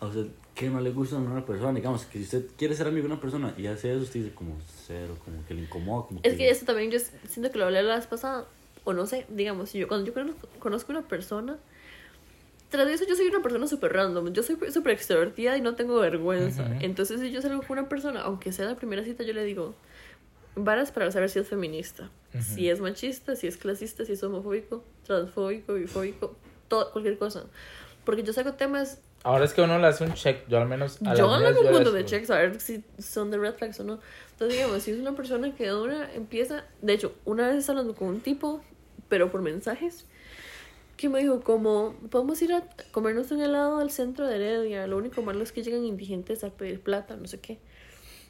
[0.00, 2.86] a usted que no le gusta a una persona, digamos, que si usted quiere ser
[2.86, 6.06] amigo de una persona y hace eso, usted dice como cero, como que le incomoda,
[6.06, 8.46] como Es que esto también yo siento que lo hablé la vez pasada,
[8.84, 10.12] o no sé, digamos, si yo, cuando yo
[10.58, 11.58] conozco, una persona,
[12.68, 15.76] tras de eso yo soy una persona súper random, yo soy súper extrovertida y no
[15.76, 16.76] tengo vergüenza.
[16.80, 19.74] Entonces si yo salgo con una persona, aunque sea la primera cita, yo le digo,
[20.56, 24.84] varas para saber si es feminista, si es machista, si es clasista, si es homofóbico,
[25.04, 26.36] transfóbico, bifóbico,
[26.68, 27.44] todo, cualquier cosa.
[28.04, 30.98] Porque yo saco temas Ahora es que uno le hace un check, yo al menos
[31.02, 33.78] a yo mías hago un montón de checks a ver si son de red flags
[33.80, 33.98] o no.
[34.32, 36.64] Entonces, digamos, si es una persona que una empieza.
[36.80, 38.62] De hecho, una vez hablando con un tipo,
[39.10, 40.06] pero por mensajes,
[40.96, 44.86] que me dijo: como, podemos ir a comernos un helado al centro de Heredia.
[44.86, 47.58] Lo único malo es que llegan indigentes a pedir plata, no sé qué.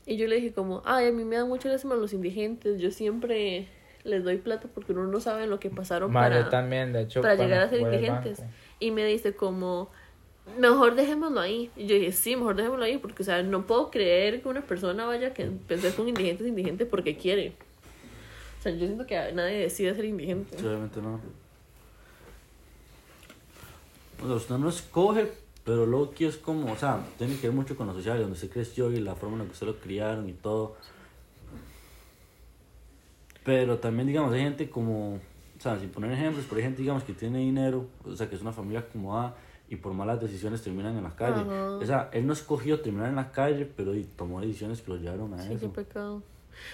[0.07, 2.81] Y yo le dije: como, ay, a mí me da mucha lástima los indigentes.
[2.81, 3.69] Yo siempre
[4.03, 7.03] les doy plata porque uno no sabe lo que pasaron Ma, yo para también, de
[7.03, 8.43] hecho, para llegar a ser indigentes.
[8.81, 9.91] Y me dice como,
[10.59, 11.71] mejor dejémoslo ahí.
[11.77, 14.63] Y yo dije, sí, mejor dejémoslo ahí, porque, o sea, no puedo creer que una
[14.63, 17.55] persona vaya que pensar que un indigente es indigente porque quiere.
[18.59, 20.57] O sea, yo siento que nadie decide ser indigente.
[20.59, 21.21] Obviamente no.
[24.23, 25.33] O sea, usted no escoge,
[25.65, 28.51] pero que es como, o sea, tiene que ver mucho con lo social, donde usted
[28.51, 30.77] creció y la forma en la que usted lo criaron y todo.
[33.45, 37.03] Pero también, digamos, hay gente como, o sea, sin poner ejemplos, pero hay gente, digamos,
[37.05, 39.35] que tiene dinero, o sea, que es una familia acomodada
[39.71, 41.41] y por malas decisiones terminan en la calle.
[41.41, 41.71] Ajá.
[41.77, 45.33] O sea, él no escogió terminar en la calle, pero tomó decisiones que lo llevaron
[45.33, 45.73] a Sí, qué eso.
[45.73, 46.17] pecado.
[46.17, 46.23] O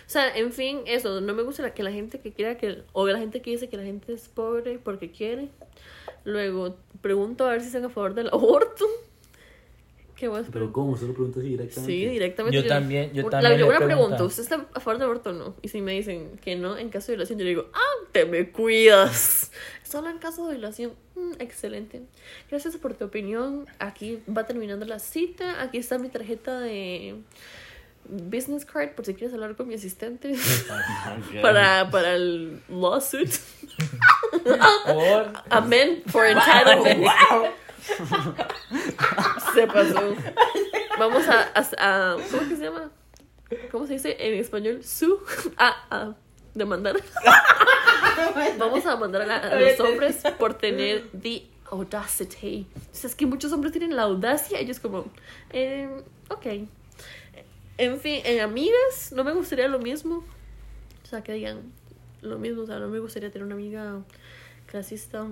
[0.08, 3.06] sea, en fin, eso, no me gusta la, que la gente que quiera que, o
[3.06, 5.50] la gente que dice que la gente es pobre porque quiere.
[6.24, 8.84] Luego, pregunto a ver si están a favor del aborto.
[10.16, 10.46] ¿Qué más?
[10.50, 10.92] Pero ¿cómo?
[10.92, 11.92] Usted lo pregunta así directamente.
[11.92, 12.56] Sí, directamente.
[12.62, 13.86] Yo también- yo también la- le una pregunto.
[14.16, 15.54] pregunta, ¿usted está a favor del aborto o no?
[15.60, 18.24] Y si me dicen que no, en caso de violación, yo le digo, ¡ah, te
[18.24, 19.52] me cuidas!
[19.84, 20.92] Solo en caso de violación,
[21.38, 22.02] excelente.
[22.50, 23.66] Gracias por tu opinión.
[23.78, 25.62] Aquí va terminando la cita.
[25.62, 27.16] Aquí está mi tarjeta de
[28.08, 30.32] business card por si quieres hablar con mi asistente
[31.34, 31.42] Ok.
[31.42, 33.30] para, para el lawsuit.
[34.86, 37.10] Por- Amén for entitlement.
[39.54, 40.14] Se pasó.
[40.98, 42.90] Vamos a, a, a- ¿Cómo que se llama?
[43.70, 44.82] ¿Cómo se dice en español?
[44.84, 45.18] Su.
[45.56, 46.14] A, a
[46.54, 46.96] demandar.
[48.58, 52.66] Vamos a demandar a, la- a los hombres por tener the audacity.
[52.76, 54.58] O sea, es que muchos hombres tienen la audacia.
[54.58, 55.06] Ellos como,
[55.50, 55.88] eh,
[56.30, 56.46] ok.
[57.78, 60.24] En fin, en amigas no me gustaría lo mismo.
[61.04, 61.60] O sea, que digan
[62.22, 62.62] lo mismo.
[62.62, 64.00] O sea, no me gustaría tener una amiga
[64.66, 65.26] clasista,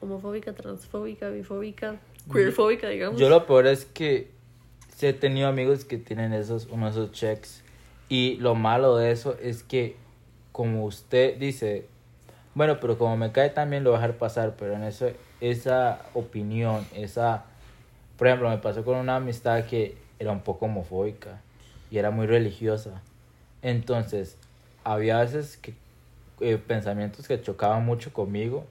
[0.00, 2.00] homofóbica, transfóbica, bifóbica,
[2.32, 3.20] queerfóbica, digamos.
[3.20, 4.30] Yo lo peor es que
[4.96, 7.62] sí he tenido amigos que tienen esos, uno de esos checks.
[8.08, 9.96] Y lo malo de eso es que,
[10.52, 11.88] como usted dice,
[12.54, 15.08] bueno, pero como me cae también lo voy a dejar pasar, pero en eso,
[15.40, 17.44] esa opinión, esa...
[18.16, 21.40] Por ejemplo, me pasó con una amistad que era un poco homofóbica
[21.90, 23.02] y era muy religiosa.
[23.62, 24.36] Entonces,
[24.84, 25.74] había veces que
[26.40, 28.66] eh, pensamientos que chocaban mucho conmigo.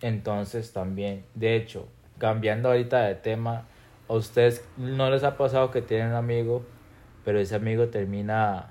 [0.00, 1.88] Entonces también, de hecho,
[2.18, 3.64] cambiando ahorita de tema,
[4.08, 6.64] a ustedes no les ha pasado que tienen un amigo,
[7.24, 8.70] pero ese amigo termina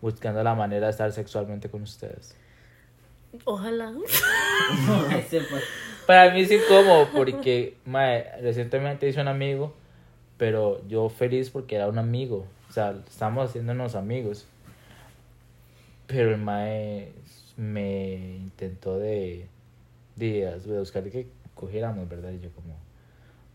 [0.00, 2.36] buscando la manera de estar sexualmente con ustedes.
[3.44, 3.92] Ojalá.
[6.06, 9.74] Para mí es incómodo porque mae, recientemente hice un amigo,
[10.36, 12.46] pero yo feliz porque era un amigo.
[12.68, 14.46] O sea, estamos haciéndonos amigos.
[16.06, 17.12] Pero el mae
[17.56, 19.46] me intentó de,
[20.16, 22.32] de, de buscar que cogiéramos, ¿verdad?
[22.32, 22.76] Y yo como,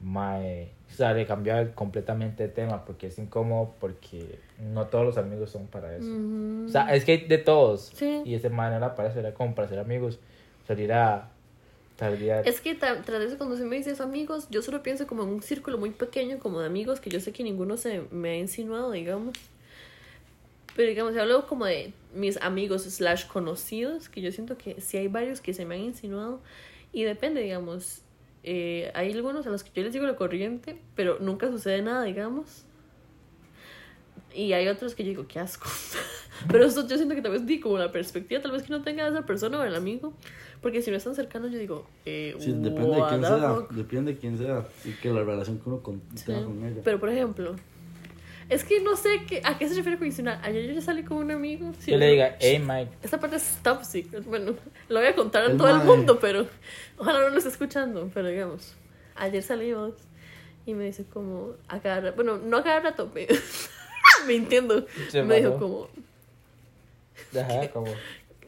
[0.01, 4.39] mae, o sea, le cambiaba completamente de tema porque es incómodo porque
[4.73, 6.05] no todos los amigos son para eso.
[6.07, 6.65] Ujú.
[6.67, 7.91] O sea, es que hay de todos.
[7.93, 8.21] Sí.
[8.25, 10.19] Y ese man era para eso, era como para ser amigos.
[10.67, 11.29] Salir a.
[12.01, 15.23] A- Es que tra- tras eso, cuando se me dices amigos, yo solo pienso como
[15.23, 18.29] en un círculo muy pequeño, como de amigos, que yo sé que ninguno se me
[18.29, 19.35] ha insinuado, digamos.
[20.75, 24.95] Pero digamos, si hablo como de mis amigos slash conocidos, que yo siento que sí
[24.97, 26.39] hay varios que se me han insinuado.
[26.93, 28.01] Y depende, digamos.
[28.43, 32.03] Eh, hay algunos a los que yo les digo la corriente, pero nunca sucede nada,
[32.03, 32.65] digamos.
[34.33, 35.67] Y hay otros que yo digo, qué asco.
[36.47, 38.81] Pero eso yo siento que tal vez di como la perspectiva, tal vez que no
[38.83, 40.13] tenga esa persona o el amigo.
[40.61, 43.57] Porque si no es tan cercano, yo digo, eh, Sí, depende de quién sea.
[43.71, 44.67] Depende de quién sea.
[44.85, 46.25] Y que la relación que uno con, Sí.
[46.27, 46.81] tenga con ella.
[46.83, 47.55] Pero por ejemplo,
[48.49, 50.39] es que no sé qué, a qué se refiere con insinuar.
[50.43, 51.71] Ayer yo ya salí con un amigo.
[51.79, 54.23] sí, Yo le diga, hey Mike, Esta parte es top secret.
[54.25, 54.55] Bueno,
[54.89, 55.85] lo voy a contar a El todo el mae.
[55.85, 56.47] mundo, pero
[56.97, 58.09] ojalá no lo esté escuchando.
[58.13, 58.75] Pero digamos,
[59.15, 59.93] ayer salimos
[60.65, 63.27] y me dice como a cada bueno, no a cada rato, me,
[64.27, 64.85] mintiendo.
[65.09, 65.89] Se me dijo como,
[67.39, 67.87] Ajá, como.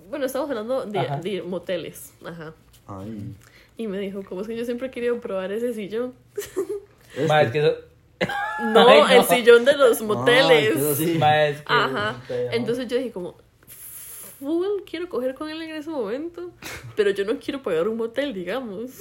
[0.10, 1.18] bueno, estamos hablando de, Ajá.
[1.18, 2.14] de moteles.
[2.26, 2.54] Ajá.
[2.88, 3.36] Ay.
[3.78, 6.14] Y me dijo, como es que yo siempre he querido probar ese sillón.
[7.16, 7.28] Este.
[7.28, 7.76] Ma, es que eso.
[8.63, 9.10] No, Ay, no.
[9.10, 10.97] el sillón de los Ay, moteles.
[10.97, 12.15] que- Ajá.
[12.51, 13.36] Entonces yo dije como,
[14.39, 16.51] full, quiero coger con él en ese momento,
[16.95, 18.91] pero yo no quiero pagar un motel, digamos.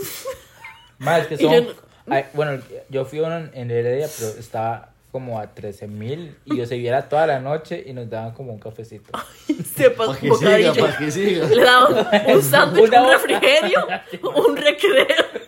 [0.99, 1.53] Ma, es que Y son.
[1.53, 6.37] yo no- ay, bueno, yo fui uno en Heredia, pero estaba como a 13 mil
[6.45, 9.11] y yo se viera toda la noche y nos daban como un cafecito.
[9.77, 10.73] Sepa, Para que bocadillo.
[10.75, 11.47] siga, para que siga.
[11.49, 12.07] Le daban
[12.37, 13.87] un sándwich, un refrigerio,
[14.23, 15.40] un recreo.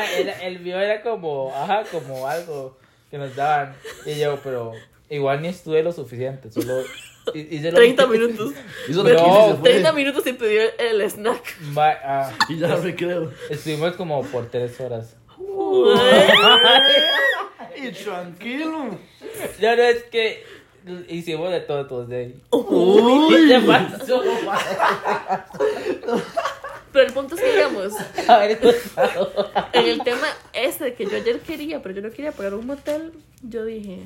[0.00, 2.76] Era- el mío era como, ajá, como algo
[3.10, 3.74] que nos daban.
[4.06, 4.72] Y yo, pero
[5.10, 6.82] igual ni estuve lo suficiente, solo
[7.34, 8.52] hi- hice lo 30 minutos.
[8.88, 9.70] Hizo No, lo que hizo y se fue.
[9.70, 11.60] 30 minutos y pidió el snack.
[11.72, 13.30] Ma, ah, Y ya recreo.
[13.50, 15.16] estuvimos como por 3 horas.
[17.76, 18.98] Y tranquilo.
[19.60, 20.44] Ya no es que
[21.08, 22.42] hicimos de todo, todos de ahí.
[22.50, 23.48] Uy.
[23.48, 24.58] ¿Qué pasó, ma?
[26.92, 27.92] Pero el punto es que, digamos,
[29.72, 32.66] en el tema ese de que yo ayer quería, pero yo no quería pagar un
[32.66, 34.00] motel, yo dije,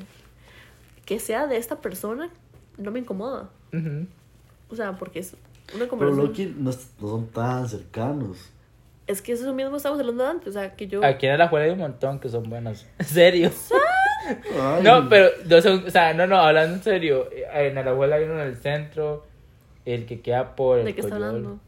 [1.05, 2.31] que sea de esta persona,
[2.79, 3.49] no me incomoda.
[4.71, 5.35] O sea, porque es
[5.75, 6.27] una Pero conversación.
[6.27, 8.51] Loki no, es- no son tan cercanos.
[9.07, 11.05] Es que eso mismo estábamos hablando antes, o sea, que yo...
[11.05, 12.87] Aquí en la juega hay un montón que son buenos.
[12.99, 13.51] ¿En serio?
[14.61, 14.83] Ay.
[14.83, 18.35] No, pero no son, o sea, no, no, hablando en serio, en Alajuela hay uno
[18.41, 19.25] en el centro,
[19.85, 21.61] el que queda por el ¿De qué está hablando?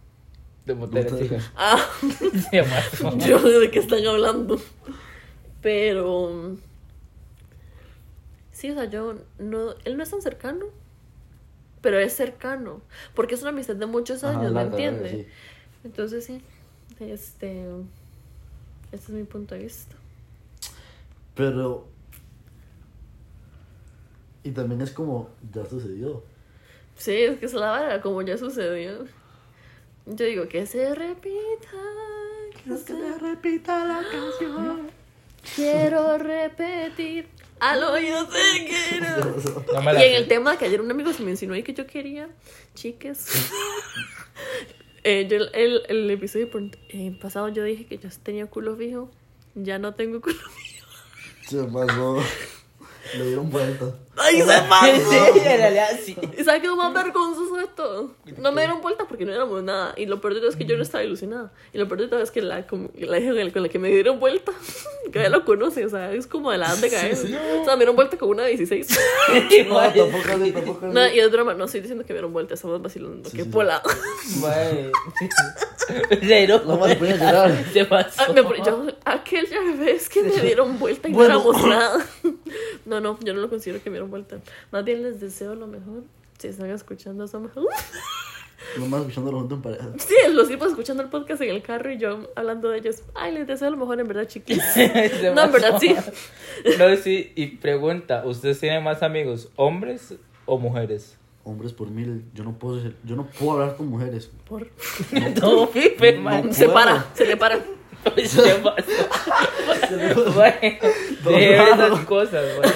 [0.75, 1.41] De.
[1.57, 1.79] Ah,
[3.27, 4.61] yo de qué están hablando.
[5.63, 6.57] Pero...
[8.53, 9.75] Sí, o sea, yo no...
[9.85, 10.67] Él no es tan cercano,
[11.81, 12.83] pero es cercano.
[13.15, 15.13] Porque es una amistad de muchos Ajá, años, ¿me entiendes?
[15.13, 15.27] sí.
[15.85, 16.43] Entonces sí,
[17.01, 17.65] este...
[18.91, 19.95] Este es mi punto de vista.
[21.35, 21.87] Pero.
[24.43, 26.23] Y también es como, ya sucedió.
[26.97, 29.05] Sí, es que es la vara, como ya sucedió.
[30.11, 31.69] Yo digo, que se repita.
[32.65, 33.19] Que se...
[33.19, 34.91] repita la canción?
[35.55, 37.29] Quiero repetir.
[37.61, 39.27] Al oído te quiero.
[39.83, 41.87] No Y en el tema que ayer un amigo se me insinuó y que yo
[41.87, 42.29] quería,
[42.75, 43.27] chiques.
[45.05, 48.77] eh, yo el, el, el episodio por- eh, pasado yo dije que yo tenía culo
[48.77, 49.11] fijo.
[49.55, 50.89] Ya no tengo culo fijo.
[51.49, 52.23] Se pasó.
[53.17, 53.95] Le dieron vuelta.
[54.21, 56.17] ¡Ay, se Sí, en realidad sí.
[56.39, 58.15] ¿Y sabes qué es lo más vergonzoso de todo?
[58.39, 59.95] No me dieron vuelta porque no éramos nada.
[59.97, 61.53] Y lo peor de todo es que yo no estaba ilusionada.
[61.73, 63.69] Y lo peor de todo es que la, como- la hija con la- con la
[63.69, 64.53] que me dieron vuelta,
[65.13, 67.15] que ya lo conoce, o sea, es como de la edad de caer.
[67.15, 68.89] O sea, me dieron vuelta con una de 16.
[69.69, 70.95] No, tampoco así, tampoco así.
[70.95, 73.29] no, y es broma, no estoy diciendo que me dieron vuelta, estamos vacilando.
[73.29, 73.49] Sí, que sí.
[73.51, 73.83] pola.
[74.41, 74.91] Mae.
[76.21, 76.63] Cero.
[76.67, 77.65] No me voy a llorar.
[77.73, 78.23] Se pasó.
[78.23, 81.35] Ah, me yo, aquel ya ves que me dieron vuelta y Bueno.
[81.35, 82.07] no éramos nada.
[82.85, 84.39] No, no, yo no lo considero que me dieron vuelta.
[84.73, 86.03] Más bien les deseo lo mejor.
[86.39, 87.65] Si están escuchando eso mejor.
[88.79, 89.89] Nomás escuchándolo junto en pareja.
[89.99, 93.03] Sí, los tipos escuchando el podcast en el carro y yo hablando de ellos.
[93.15, 94.59] Ay, les deseo lo mejor, en verdad, chiquis.
[95.35, 95.95] No, en verdad, sí.
[96.79, 101.17] No, sí, y pregunta, ¿ustedes tienen más amigos, hombres o mujeres?
[101.45, 102.25] Hombres por mil.
[102.35, 104.31] Yo no puedo ser- yo no puedo hablar con mujeres.
[104.47, 104.69] Por...
[105.13, 105.71] No, No.
[106.53, 106.75] Se puedo.
[106.75, 107.59] para, se le para.
[108.27, 108.91] Se pasó.
[111.25, 112.71] Bueno, de esas cosas, güey.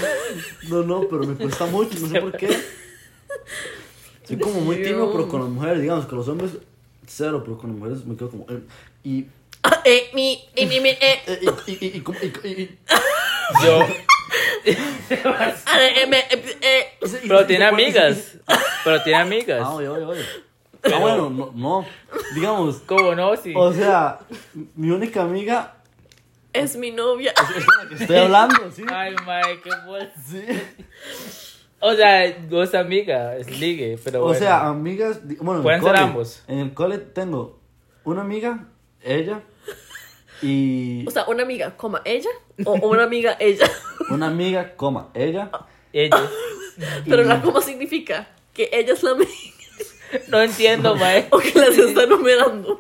[0.69, 2.49] No, no, pero me cuesta mucho, no sé por qué.
[4.27, 6.53] Soy como muy tímido, pero con las mujeres, digamos, con los hombres,
[7.07, 8.47] cero, pero con las mujeres me quedo como.
[8.49, 8.61] eh,
[9.05, 9.27] y.
[9.85, 10.99] Eh, mi, y mi, mi, eh.
[11.27, 12.79] eh, y, y, y, y,
[13.65, 13.87] Yo.
[15.25, 16.99] Ah, eh, eh, eh.
[17.27, 18.39] Pero tiene amigas.
[18.85, 19.61] Pero tiene amigas.
[19.63, 20.25] Ah, oye, oye, oye.
[20.85, 21.87] Ah, bueno, no, no.
[22.35, 23.37] Digamos, ¿Cómo no?
[23.37, 23.53] Sí.
[23.57, 24.19] o sea,
[24.75, 25.77] mi única amiga
[26.53, 27.33] Es mi novia.
[27.33, 28.83] es con la que estoy hablando, ¿sí?
[28.89, 29.71] Ay, mae, qué.
[30.29, 30.43] Sí.
[31.81, 34.39] O sea, dos amigas, es ligue, pero O bueno.
[34.39, 35.21] sea, amigas.
[35.41, 36.43] Bueno, en el Pueden ser cole- ambos.
[36.49, 37.59] En el cole tengo
[38.05, 38.67] una amiga,
[39.03, 39.41] ella,
[40.43, 42.31] y O sea, una amiga, coma, ella.
[42.65, 43.69] O, una amiga, ella.
[44.11, 45.51] una amiga, coma, ella.
[45.93, 46.21] ellos.
[47.09, 49.31] Pero la coma significa que ella es la amiga.
[50.29, 51.27] No entiendo, mae.
[51.31, 52.79] O que las está numerando.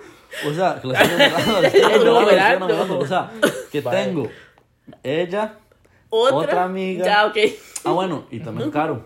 [0.48, 2.66] O sea, que la estoy enumerando, la estoy enumerando, la estoy Enumerando.
[2.68, 3.30] enumerando, O sea,
[3.70, 4.28] que tengo
[5.02, 5.54] ella.
[6.08, 7.04] Otra, Otra amiga.
[7.04, 7.36] Ya, ok.
[7.84, 9.04] Ah, bueno, y también Caro.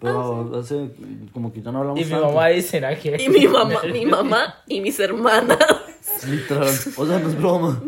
[0.00, 0.90] Pero hace
[1.32, 2.26] como que ya no hablamos Y mi tanto.
[2.26, 2.82] mamá dice,
[3.18, 5.58] Y mi mamá, mi mamá y mis hermanas.
[6.28, 6.68] Literal.
[6.96, 7.82] O sea, no es broma.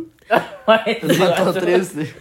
[0.67, 2.15] Mae, Es triste.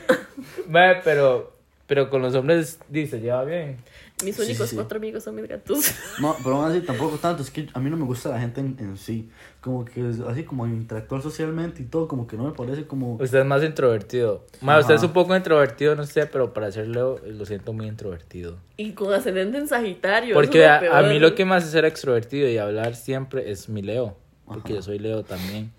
[0.67, 1.54] Mae, pero,
[1.87, 3.77] pero con los hombres dice, lleva bien.
[4.23, 4.75] Mis únicos sí.
[4.75, 5.91] cuatro amigos son mis gatos.
[6.21, 7.43] No, pero aún así tampoco tanto.
[7.43, 9.29] Es que a mí no me gusta la gente en, en sí.
[9.59, 13.15] Como que es así como interactuar socialmente y todo, como que no me parece como.
[13.15, 14.45] Usted es más introvertido.
[14.61, 18.57] Ma, usted es un poco introvertido, no sé, pero para hacerlo lo siento muy introvertido.
[18.77, 20.33] Y con ascendente en Sagitario.
[20.33, 21.13] Porque eso es a, lo a peor.
[21.13, 24.15] mí lo que me hace ser extrovertido y hablar siempre es mi Leo.
[24.45, 24.75] Porque Ajá.
[24.75, 25.71] yo soy Leo también.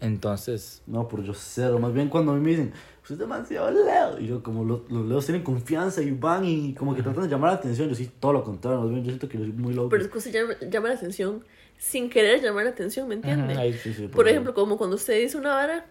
[0.00, 1.78] Entonces, No, pero yo cero.
[1.78, 2.72] Más bien cuando a mí me dicen,
[3.06, 4.18] usted es demasiado Leo.
[4.20, 7.28] Y yo, como lo- los Leos tienen confianza y van y como que tratan de
[7.28, 7.88] llamar la atención.
[7.88, 8.80] Yo sí, todo lo contrario.
[8.80, 9.88] Más bien, yo siento que yo soy muy loco.
[9.90, 11.44] Pero es que usted llama, llama la atención
[11.78, 13.54] sin querer llamar la atención, ¿me entiende?
[13.56, 15.86] Ahí Sí, sí, Por pero- ejemplo, como cuando usted dice una vara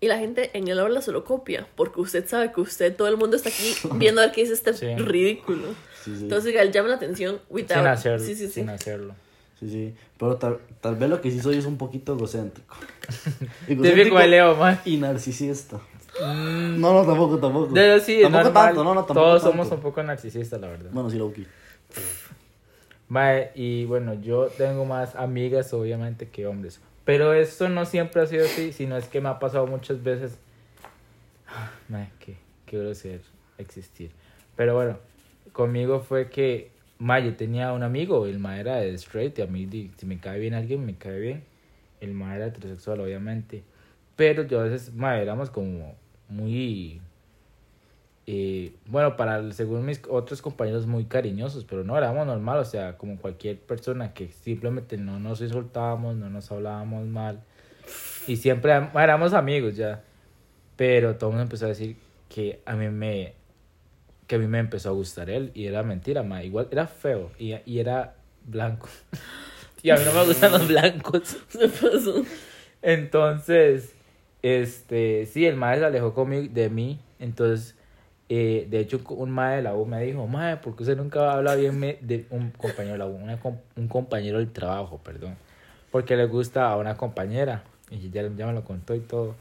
[0.00, 3.06] y la gente en el aula se lo copia, porque usted sabe que usted, todo
[3.08, 4.94] el mundo está aquí viendo a ver qué dice este Sí.
[4.96, 5.68] ridículo.
[6.02, 6.22] Sí, sí.
[6.22, 7.98] Entonces, él llama la atención without.
[7.98, 8.48] sin sí.
[8.48, 9.14] Sin hacerlo.
[9.60, 9.94] Sí, sí.
[10.18, 12.74] Pero tal, tal vez lo que sí soy es un poquito egocéntrico.
[13.68, 14.80] Típico de Leo, man.
[14.84, 15.78] Y narcisista.
[16.20, 17.74] No, no, tampoco, tampoco.
[17.74, 18.66] No, no, sí, tampoco normal.
[18.66, 19.56] tanto, no, no, tampoco Todos tanto.
[19.56, 20.90] somos un poco narcisistas, la verdad.
[20.92, 21.46] Bueno, sí, Loki.
[23.08, 26.80] Mae, y bueno, yo tengo más amigas, obviamente, que hombres.
[27.04, 30.38] Pero esto no siempre ha sido así, sino es que me ha pasado muchas veces.
[31.88, 32.36] Mae, qué,
[32.66, 33.22] qué grosero
[33.58, 34.12] existir.
[34.56, 34.98] Pero bueno,
[35.52, 39.46] conmigo fue que, mae, yo tenía un amigo, el mae era de straight, y a
[39.46, 41.44] mí, si me cae bien alguien, me cae bien.
[42.00, 43.62] El mae era heterosexual, obviamente.
[44.16, 45.94] Pero yo a veces, mae, éramos como
[46.32, 47.00] muy
[48.26, 52.96] eh, bueno, para según mis otros compañeros muy cariñosos, pero no éramos normal, o sea,
[52.96, 57.40] como cualquier persona que simplemente no nos insultábamos, no nos hablábamos mal
[58.28, 60.04] y siempre am- éramos amigos ya.
[60.76, 61.96] Pero todo el mundo empezó a decir
[62.28, 63.34] que a mí me
[64.28, 67.30] que a mí me empezó a gustar él y era mentira, ma, igual era feo
[67.38, 68.14] y, y era
[68.46, 68.88] blanco.
[69.82, 71.36] y a mí no me gustan los blancos.
[72.82, 73.92] Entonces,
[74.42, 77.00] este, sí, el mae se alejó conmigo, de mí.
[77.18, 77.76] Entonces,
[78.28, 81.32] eh, de hecho, un mae de la U me dijo, mae, ¿por qué usted nunca
[81.32, 83.14] habla bien de un compañero de la U?
[83.14, 83.38] Una
[83.76, 85.36] un compañero del trabajo, perdón.
[85.90, 87.64] Porque le gusta a una compañera.
[87.90, 89.34] Y ya, ya me lo contó y todo.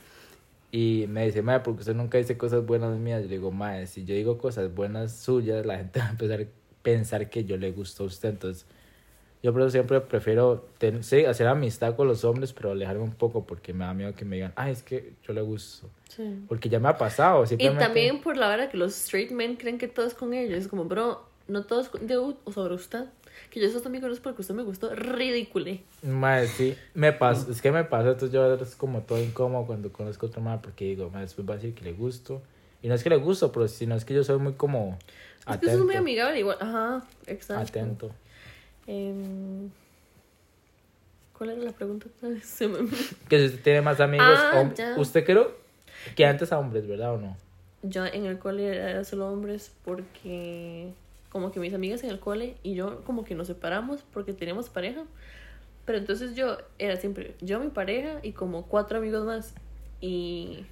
[0.72, 3.22] Y me dice, mae, ¿por qué usted nunca dice cosas buenas mías?
[3.24, 6.42] Yo le digo, mae, si yo digo cosas buenas suyas, la gente va a empezar
[6.42, 6.46] a
[6.82, 8.30] pensar que yo le gusto a usted.
[8.30, 8.66] Entonces,
[9.44, 13.14] yo por eso siempre prefiero ten- sí, hacer amistad con los hombres, pero alejarme un
[13.14, 15.90] poco porque me da miedo que me digan, ay, es que yo le gusto.
[16.10, 16.44] Sí.
[16.48, 17.44] Porque ya me ha pasado.
[17.58, 20.58] Y también por la hora que los straight men creen que todo es con ellos.
[20.60, 22.16] Es como, bro, no todo es con- de
[22.54, 23.06] sobre usted.
[23.50, 24.94] Que yo esos amigos no es porque usted me gustó.
[24.94, 25.78] Ridículo.
[26.04, 29.92] Mae, sí, me pasa, es que me pasa, entonces yo es como todo incómodo cuando
[29.92, 32.42] conozco a otro mae porque digo, mae, después va a decir que le gusto.
[32.82, 34.98] Y no es que le gusto, pero sino es que yo soy muy como
[35.50, 36.58] Es que eso muy amigable igual.
[36.60, 37.64] Ajá, exacto.
[37.80, 38.12] Atento.
[38.88, 39.70] Em,
[41.38, 42.08] ¿Cuál era la pregunta?
[42.44, 42.90] Se me-
[43.30, 45.56] Que si usted tiene más amigos, Ah, usted creo
[46.16, 47.36] que antes a hombres, ¿verdad o no?
[47.84, 50.94] Yo en el cole era solo hombres porque
[51.30, 54.70] como que mis amigas en el cole y yo como que nos separamos porque teníamos
[54.70, 55.04] pareja.
[55.86, 59.56] Pero entonces yo era siempre yo, mi pareja y como cuatro amigos más.
[60.00, 60.66] Y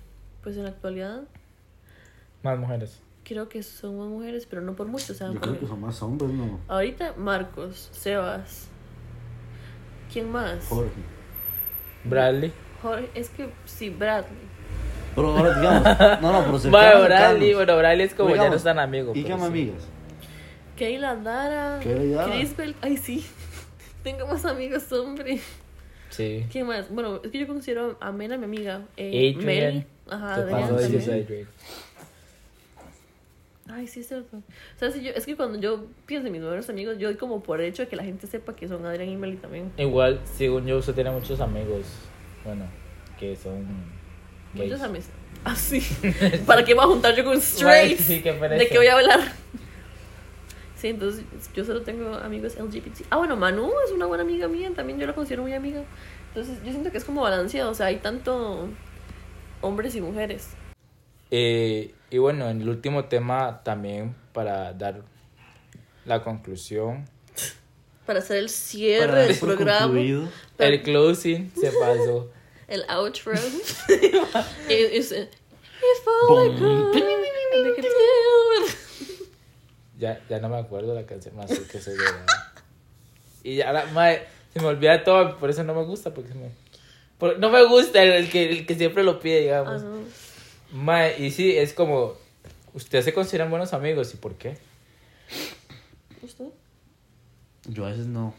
[0.43, 1.23] pues en la actualidad
[2.43, 2.99] Más mujeres.
[3.29, 5.13] Creo que somos mujeres, pero no por mucho.
[5.13, 6.59] O sea, Yo creo que son más hombres, ¿no?
[6.67, 8.67] ahorita Marcos, Sebas.
[10.11, 10.65] ¿Quién más?
[10.67, 10.89] Jorge.
[12.03, 12.51] Bradley.
[12.81, 14.49] Jorge, es que sí, Bradley.
[15.13, 18.41] Pero ahora, digamos, no, no, pero se fueron Bradley, bueno, Bradley es como ya no
[18.41, 19.11] Digamos, es tan amigo.
[19.13, 19.43] ¿Y qué sí.
[19.43, 19.87] amigas?
[20.75, 21.79] Keila Dara.
[21.81, 22.75] Crisbel.
[22.81, 23.23] Ay, sí.
[24.03, 25.39] Tengo más amigos, hombre.
[26.09, 26.47] Sí.
[26.51, 26.89] ¿Quién más?
[26.89, 28.81] Bueno, es que yo considero a Mena mi amiga.
[28.97, 29.45] Eh, Adrian.
[29.45, 29.85] Meli.
[30.09, 31.47] Ajá, también.
[33.71, 34.37] Ay, sí, es cierto.
[34.37, 37.17] O sea, si yo, es que cuando yo pienso en mis mejores amigos, yo doy
[37.17, 39.71] como por hecho de que la gente sepa que son Adrián y Meli también.
[39.77, 41.85] Igual, según yo, usted tiene muchos amigos,
[42.43, 42.65] bueno,
[43.19, 43.65] que son
[44.55, 44.71] gays.
[44.71, 45.07] Muchos amigos.
[45.43, 45.81] Así.
[46.45, 48.05] ¿Para qué voy a juntar yo con straights?
[48.05, 48.33] Sí, qué.
[48.33, 49.19] ¿De qué voy a hablar?
[50.75, 53.05] Sí, entonces yo solo tengo amigos LGBT.
[53.09, 55.83] Ah, bueno, Manu es una buena amiga mía, también yo la considero muy amiga.
[56.29, 58.67] Entonces yo siento que es como balanceado, o sea, hay tanto
[59.61, 60.49] hombres y mujeres.
[61.31, 65.01] Eh, y bueno, en el último tema también para dar
[66.05, 67.05] la conclusión.
[68.05, 70.27] Para hacer el cierre Para del programa, concluido.
[70.57, 72.31] El closing se pasó.
[72.67, 73.33] el outro.
[74.69, 75.29] es, it.
[79.97, 82.19] Ya, ya no me acuerdo la canción más que se grabó.
[83.43, 86.35] Y ya la madre, se me olvida todo, por eso no me gusta, porque se
[86.35, 86.51] me...
[87.17, 89.83] por- no me gusta el, el que, el que siempre lo pide, Ah, digamos.
[89.83, 89.99] no.
[90.71, 92.13] Mae, y sí, es como,
[92.73, 94.57] ustedes se consideran buenos amigos, ¿y por qué?
[96.21, 96.45] ¿Usted?
[97.67, 98.33] Yo a veces no.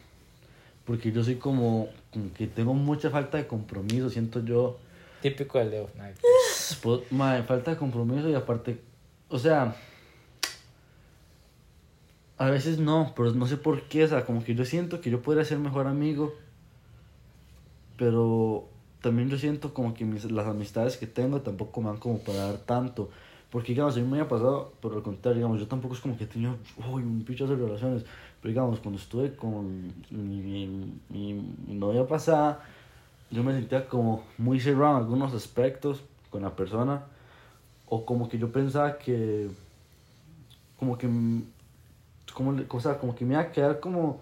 [0.84, 4.10] Porque yo soy como, como que tengo mucha falta de compromiso.
[4.10, 4.78] Siento yo.
[5.22, 5.86] Típico de Leo.
[5.86, 8.80] Que- pues, madre, falta de compromiso y aparte.
[9.28, 9.76] O sea.
[12.38, 15.10] A veces no, pero no sé por qué, o sea, como que yo siento que
[15.10, 16.34] yo podría ser mejor amigo,
[17.98, 18.69] pero
[19.00, 22.38] también yo siento como que mis, las amistades que tengo tampoco me dan como para
[22.38, 23.10] dar tanto.
[23.50, 26.16] Porque, digamos, a mí me ha pasado, pero al contrario, digamos, yo tampoco es como
[26.16, 26.56] que he tenido
[26.90, 28.04] uy, un picho de relaciones.
[28.40, 32.62] Pero, digamos, cuando estuve con mi, mi, mi, novia pasada,
[33.30, 37.02] yo me sentía como muy cerrado en algunos aspectos con la persona.
[37.86, 39.50] O como que yo pensaba que,
[40.78, 41.08] como que,
[42.32, 44.20] como, o sea, como que me iba a quedar como...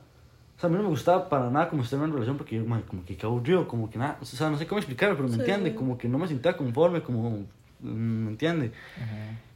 [0.58, 2.56] O sea, a mí no me gustaba para nada como estar en una relación porque
[2.56, 5.14] yo, man, como que qué aburrido, como que nada, o sea, no sé cómo explicarlo,
[5.14, 5.40] pero me Sí.
[5.40, 7.30] entiende, como que no me sentía conforme, como,
[7.78, 7.86] mm,
[8.24, 8.72] ¿me entiende?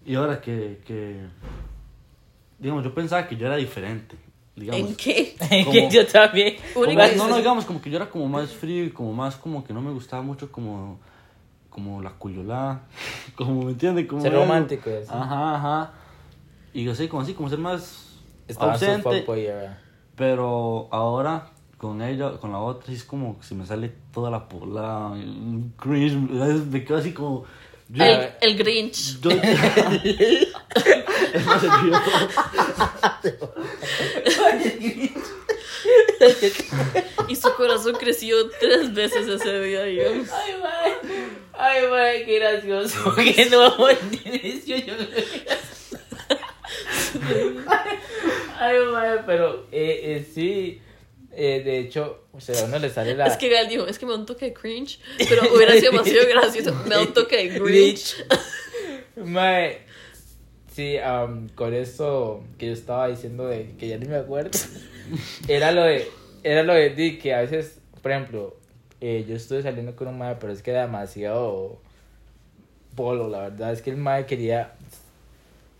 [0.06, 1.26] Y ahora que, que,
[2.60, 4.14] digamos, yo pensaba que yo era diferente,
[4.54, 4.90] digamos.
[4.90, 5.34] ¿En qué?
[5.64, 6.54] Como- yo también.
[6.72, 9.64] Como- no, no, digamos, como que yo era como más frío y como más, como
[9.64, 11.00] que no me gustaba mucho como,
[11.68, 12.82] como la cuyolada,
[13.34, 14.06] como, ¿me entiende?
[14.06, 15.10] Como Ser romántico, así.
[15.12, 15.92] Ajá, ajá.
[16.72, 19.24] Y yo sé, como así, como ser más Estaba ausente.
[19.44, 19.82] era.
[20.22, 24.48] Pero ahora con ella, con la otra, es como que se me sale toda la
[24.48, 25.10] pola,
[25.76, 27.44] cringe, me quedo así como...
[27.88, 29.20] Yo, El, el Grinch.
[29.20, 29.42] yo- es
[31.44, 31.70] más, yo-
[37.28, 39.88] Y su corazón creció tres veces ese día.
[39.90, 40.92] yo- Ay, mae.
[41.52, 43.12] Ay, mae, qué gracioso.
[43.16, 44.94] Que no inicio yo.
[48.62, 50.80] Ay, mae, pero eh, eh, sí.
[51.34, 53.26] Eh, de hecho, o sea, a uno le sale la.
[53.26, 54.98] Es que Gal dijo, es que me da un toque de cringe,
[55.28, 56.74] pero hubiera sido demasiado gracioso.
[56.84, 58.24] Me da un toque de Grinch.
[59.16, 59.78] Mae,
[60.74, 60.96] sí,
[61.54, 64.58] con eso que yo estaba diciendo de que ya ni me acuerdo,
[65.48, 66.08] era lo de,
[66.42, 68.56] era lo de di, que a veces, por ejemplo,
[69.00, 71.80] eh, yo estuve saliendo con un mae, pero es que era demasiado
[72.94, 74.74] polo, la verdad, es que el mae quería,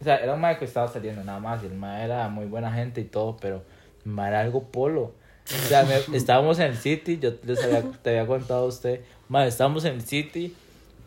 [0.03, 2.45] o sea, era un mae que estaba saliendo nada más, y el mae era muy
[2.47, 3.63] buena gente y todo, pero
[4.05, 5.15] el mae era algo polo.
[5.47, 9.01] O sea, me- estábamos en el City, yo les había, te había contado a usted,
[9.29, 10.55] mae, estábamos en el City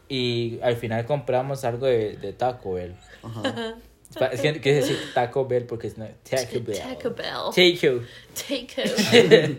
[0.10, 2.96] y al final compramos algo de, de Taco Bell.
[3.22, 3.76] Ajá.
[4.32, 6.78] Es que quiere decir Taco Bell porque es no, Taco Bell.
[6.80, 7.54] Taco Bell.
[7.54, 8.02] Taco.
[8.34, 8.90] Taco.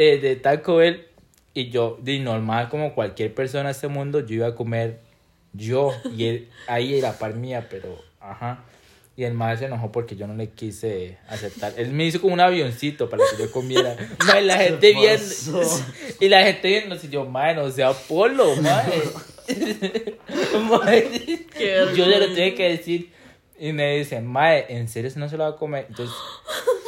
[0.00, 1.06] Eh, de Taco Bell.
[1.54, 5.00] Y yo, de normal, como cualquier persona en este mundo, yo iba a comer
[5.52, 5.90] yo.
[6.16, 7.98] Y él ahí era par mía, pero
[8.30, 8.64] ajá.
[9.16, 11.74] Y el madre se enojó porque yo no le quise aceptar.
[11.76, 13.96] Él me hizo como un avioncito para que yo comiera.
[14.26, 15.60] Mae, la gente viendo.
[16.20, 19.02] Y la gente viendo, y yo, madre, no sea polo, madre.
[19.48, 20.16] Qué
[21.96, 23.12] yo le lo tuve que decir.
[23.58, 25.86] Y me dice, mae, ¿en serio no se lo va a comer?
[25.88, 26.14] Entonces,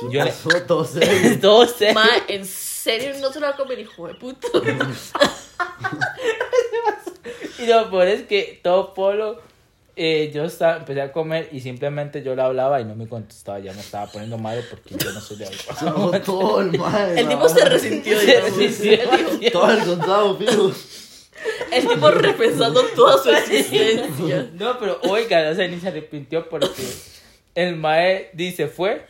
[0.08, 0.32] yo le.
[0.68, 1.40] Todo serio.
[1.40, 1.94] Todo serio.
[1.94, 4.46] Ma, ¿en serio no se lo va a comer, hijo de puta?
[7.58, 9.40] Y lo peor es que todo polo,
[9.96, 13.58] eh, yo estaba, empecé a comer y simplemente yo le hablaba y no me contestaba.
[13.58, 15.56] Ya me estaba poniendo malo porque yo no soy de ahí.
[16.24, 17.20] Todo el mae.
[17.20, 18.98] El tipo se resintió, sí, sí.
[19.52, 20.72] Todo el contado, fijo.
[21.72, 24.50] El tipo repensando toda su existencia.
[24.54, 26.82] No, pero oiga, o sea, ni se arrepintió porque
[27.54, 29.06] el mae dice fue.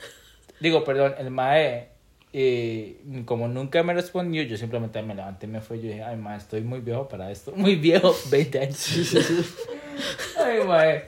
[0.60, 1.89] Digo, perdón, el mae,
[2.32, 5.78] eh, como nunca me respondió, yo simplemente me levanté y me fui.
[5.80, 7.52] Yo dije, ay, mae, estoy muy viejo para esto.
[7.56, 8.78] Muy viejo, 20 años.
[10.38, 11.04] Ay, mae.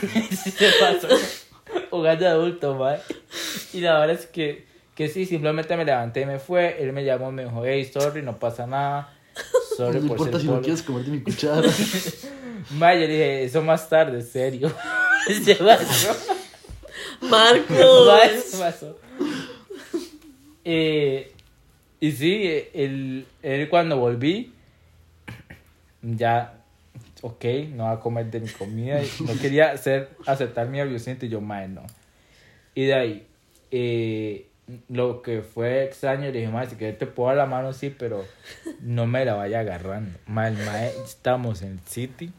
[0.30, 1.08] Sí se pasó.
[1.90, 2.98] Jugando de adulto, mae.
[3.72, 6.82] Y la verdad es que, que sí, simplemente me levanté y me fue.
[6.82, 9.12] Él me llamó me dijo, hey, sorry, no pasa nada.
[9.76, 10.62] Sorry No por importa ser si no polo".
[10.62, 11.68] quieres comerte mi cuchara.
[12.70, 14.72] Mae, yo dije, eso más tarde, serio.
[15.44, 16.16] Se pasó.
[17.20, 18.06] Marcos.
[18.06, 18.98] Mae, se pasó.
[20.68, 21.30] Eh,
[22.00, 24.52] y sí, él, él cuando volví,
[26.02, 26.54] ya,
[27.22, 29.00] ok, no va a comer de mi comida.
[29.20, 31.82] No quería hacer, aceptar mi avioncito y yo, mae, no.
[32.74, 33.26] Y de ahí,
[33.70, 34.48] eh,
[34.88, 37.94] lo que fue extraño, le dije, mae, si quieres te puedo dar la mano, sí,
[37.96, 38.24] pero
[38.80, 40.18] no me la vaya agarrando.
[40.26, 42.32] Mae, el mae, estamos en City.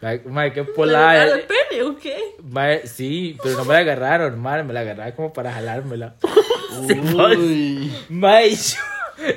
[0.00, 1.10] Mae, qué ¿Le polada.
[1.12, 2.16] agarra el pene o qué?
[2.42, 6.16] Mae, sí, pero no me la agarraron, normal, me la agarraron como para jalármela.
[6.88, 7.92] Uy.
[8.08, 8.76] Mae, y yo,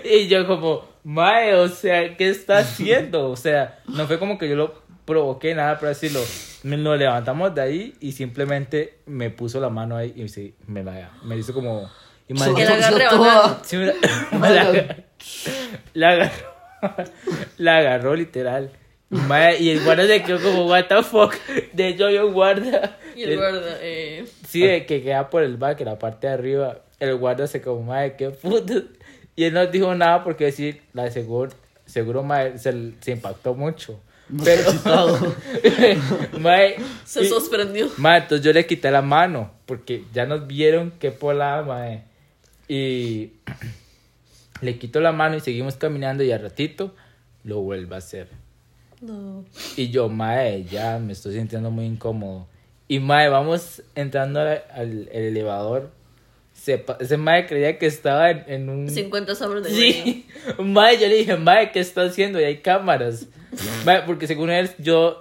[0.04, 3.30] y yo como, Mae, o sea, ¿qué está haciendo?
[3.30, 6.22] O sea, no fue como que yo lo provoqué, nada por decirlo.
[6.64, 10.84] Me- Nos levantamos de ahí y simplemente me puso la mano ahí y sí, me
[10.84, 11.90] la me hizo como...
[12.30, 13.60] Y Que la bajando.
[13.64, 13.94] sí, me la,
[14.40, 14.96] me la agarró,
[15.94, 16.32] la agarró,
[17.58, 18.72] la agarró literal.
[19.12, 21.36] Y, mae, y el guarda se quedó como, what the fuck.
[21.74, 22.98] De hecho, un guarda.
[23.16, 24.26] Y el guarda, eh.
[24.48, 26.78] Sí, de que queda por el back, la parte de arriba.
[27.04, 28.84] El guarda se como, madre, qué puto.
[29.36, 31.52] Y él no dijo nada porque decir, la seguro,
[31.86, 34.00] seguro madre, se, se impactó mucho.
[34.44, 34.72] Pero-
[36.40, 36.76] mae,
[37.06, 37.90] Se y- sorprendió.
[37.98, 42.04] mae, entonces yo le quité la mano porque ya nos vieron que pola, mae.
[42.68, 43.34] Y
[44.62, 46.94] le quito la mano y seguimos caminando y al ratito
[47.44, 48.30] lo vuelve a hacer.
[49.02, 49.44] No.
[49.76, 52.48] Y yo, mae, ya me estoy sintiendo muy incómodo.
[52.88, 55.92] Y mae, vamos entrando al, al- el elevador.
[56.64, 58.90] Se ese mae creía que estaba en, en un...
[58.90, 59.92] 50 sombras de Grey.
[59.94, 60.28] Sí,
[60.60, 62.40] mae, yo le dije, mae, ¿qué está haciendo?
[62.40, 63.26] Y hay cámaras.
[63.84, 65.20] Mae, porque según él, yo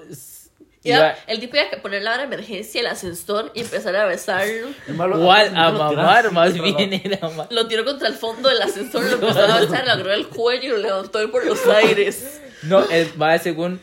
[0.84, 0.98] iba...
[0.98, 4.04] Ya, el tipo iba a poner la hora de emergencia, el ascensor y empezar a
[4.06, 4.68] besarlo.
[4.86, 8.14] Es malo- O al- a lo mamar, más bien era ma- Lo tiró contra el
[8.14, 11.30] fondo del ascensor, lo empezó a besar, le agarró el cuello y lo levantó él
[11.30, 12.40] por los aires.
[12.62, 13.80] No, el mae, según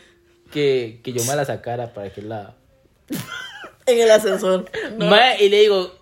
[0.50, 2.54] que, que yo me la sacara para que la...
[3.84, 4.64] En el ascensor.
[4.96, 5.06] No.
[5.10, 5.99] Mae, y le digo,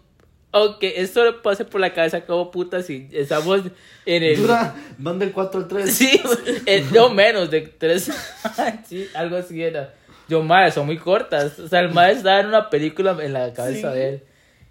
[0.50, 3.62] ok, esto le pase por la cabeza como puta si estamos
[4.06, 4.36] en el...
[4.36, 5.92] Dura, van del 4 al 3.
[5.94, 6.20] Sí,
[6.66, 8.10] eh, no menos de tres.
[8.86, 9.94] sí, algo así era.
[10.28, 11.58] Yo, mae, son muy cortas.
[11.58, 13.98] O sea, el mae estaba en una película en la cabeza Sí.
[13.98, 14.22] de él.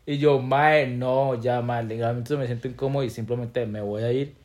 [0.05, 4.11] Y yo, mae, no, ya, mae, legalmente me siento incómodo y simplemente me voy a
[4.11, 4.35] ir.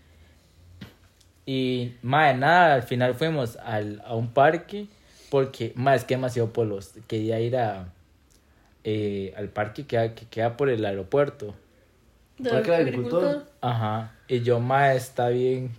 [1.46, 4.86] Y, mae, nada, al final fuimos al, a un parque
[5.30, 6.92] porque, mae, es que demasiado polos.
[7.06, 7.92] Quería ir a,
[8.84, 11.54] eh, al parque que queda, que queda por el aeropuerto.
[12.38, 13.46] Del ¿Para qué, agricultor?
[13.60, 14.12] Ajá.
[14.28, 15.70] Y yo, mae, está bien.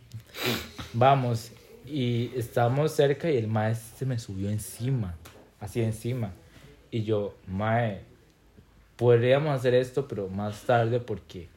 [0.94, 1.52] Vamos.
[1.86, 5.16] Y estábamos cerca y el mae se me subió encima.
[5.60, 6.32] Así encima.
[6.92, 8.02] Y yo, mae,
[8.96, 11.50] podríamos hacer esto, pero más tarde porque,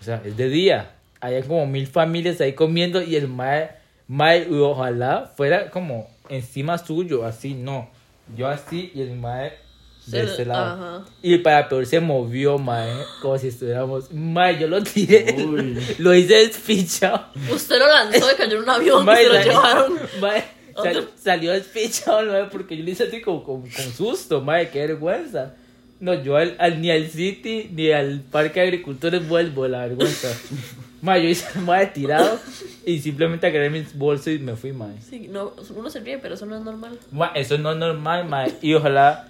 [0.00, 0.92] o sea, es de día.
[1.20, 3.70] Hay como mil familias ahí comiendo y el mae,
[4.06, 7.88] mae, ojalá fuera como encima suyo, así, no.
[8.36, 9.65] Yo así y el mae
[10.06, 10.64] de este lado.
[10.98, 11.04] ajá.
[11.22, 12.90] Y para peor se movió, mae,
[13.22, 14.12] como si estuviéramos.
[14.12, 15.34] Mae, yo lo tiré.
[15.44, 15.78] Uy.
[15.98, 17.26] Lo hice despichado.
[17.52, 19.98] Usted lo lanzó y cayó en un avión y Mae, se lo salió- llevaron.
[20.20, 20.44] mae,
[20.82, 24.86] sal- salió despichado, mae, porque yo lo hice así como, como- con susto, mae, qué
[24.86, 25.54] vergüenza.
[25.98, 30.28] No, yo al, al- ni al City ni al Parque de Agricultores vuelvo, la vergüenza.
[31.02, 32.38] mae, yo hice mae tirado
[32.84, 34.94] y simplemente agarré mis bolsos y me fui, mae.
[35.08, 36.98] Sí, no, uno se ríe, pero eso no es normal.
[37.12, 38.46] Ma, eso no es normal, ma.
[38.60, 39.28] Y ojalá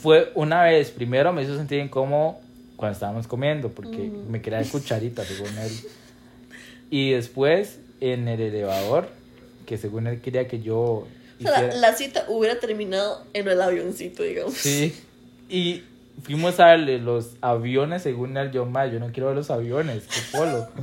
[0.00, 0.90] fue una vez.
[0.90, 2.38] Primero me hizo sentir incómodo
[2.76, 5.72] cuando estábamos comiendo, porque me quería dar cucharita, según él.
[6.90, 9.08] Y después en el elevador,
[9.66, 11.06] que según él quería que yo
[11.38, 14.54] O sea, la, cita hubiera terminado en el avioncito, digamos.
[14.54, 14.94] Sí.
[15.48, 15.82] Y
[16.22, 20.38] fuimos a los aviones, según él, yo, ma, yo no quiero ver los aviones, qué
[20.38, 20.68] polo.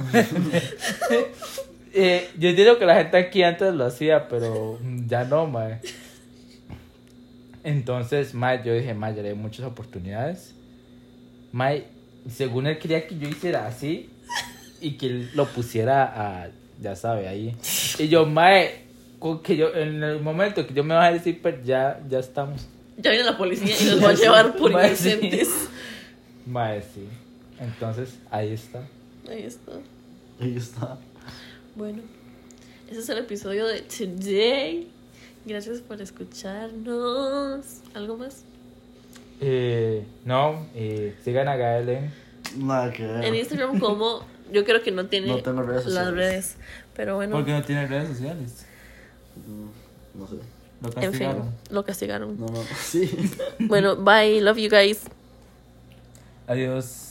[1.97, 5.79] Eh, yo entiendo que la gente aquí antes lo hacía, pero ya no, mae.
[7.65, 10.53] Entonces, mae, yo dije, mae, ya le di muchas oportunidades.
[11.51, 11.87] Mae,
[12.29, 14.07] según él quería que yo hiciera así
[14.79, 16.03] y que él lo pusiera
[16.43, 16.49] a,
[16.79, 17.55] ya sabe, ahí.
[17.97, 18.83] Y yo, mae,
[19.17, 22.67] con que yo, en el momento que yo me bajé del zipper, ya, ya estamos.
[22.97, 25.09] Ya viene la policía y nos va a llevar por Mae, sí.
[25.09, 25.49] inocentes.
[26.45, 27.07] Mae, sí.
[27.59, 28.87] Entonces, ahí está.
[29.27, 29.71] Ahí está.
[30.39, 30.99] Ahí está.
[31.75, 32.03] Bueno,
[32.91, 34.87] ese es el episodio de Today.
[35.45, 37.65] Gracias por escucharnos.
[37.93, 38.43] ¿Algo más?
[39.41, 42.11] Eh, no, eh, sigan a Gaelen.
[42.57, 43.03] Nada que.
[43.05, 44.21] En Instagram, como
[44.51, 46.15] yo creo que no tiene No tengo redes las sociales.
[46.15, 46.55] redes.
[46.95, 48.65] Pero bueno, no tiene redes sociales?
[49.47, 50.35] Mm, No sé.
[50.81, 51.27] Lo en fin,
[51.71, 52.39] lo castigaron.
[52.39, 52.63] No, no.
[52.83, 53.09] Sí.
[53.59, 54.39] Bueno, bye.
[54.41, 55.01] Love you guys.
[56.47, 57.03] Adiós.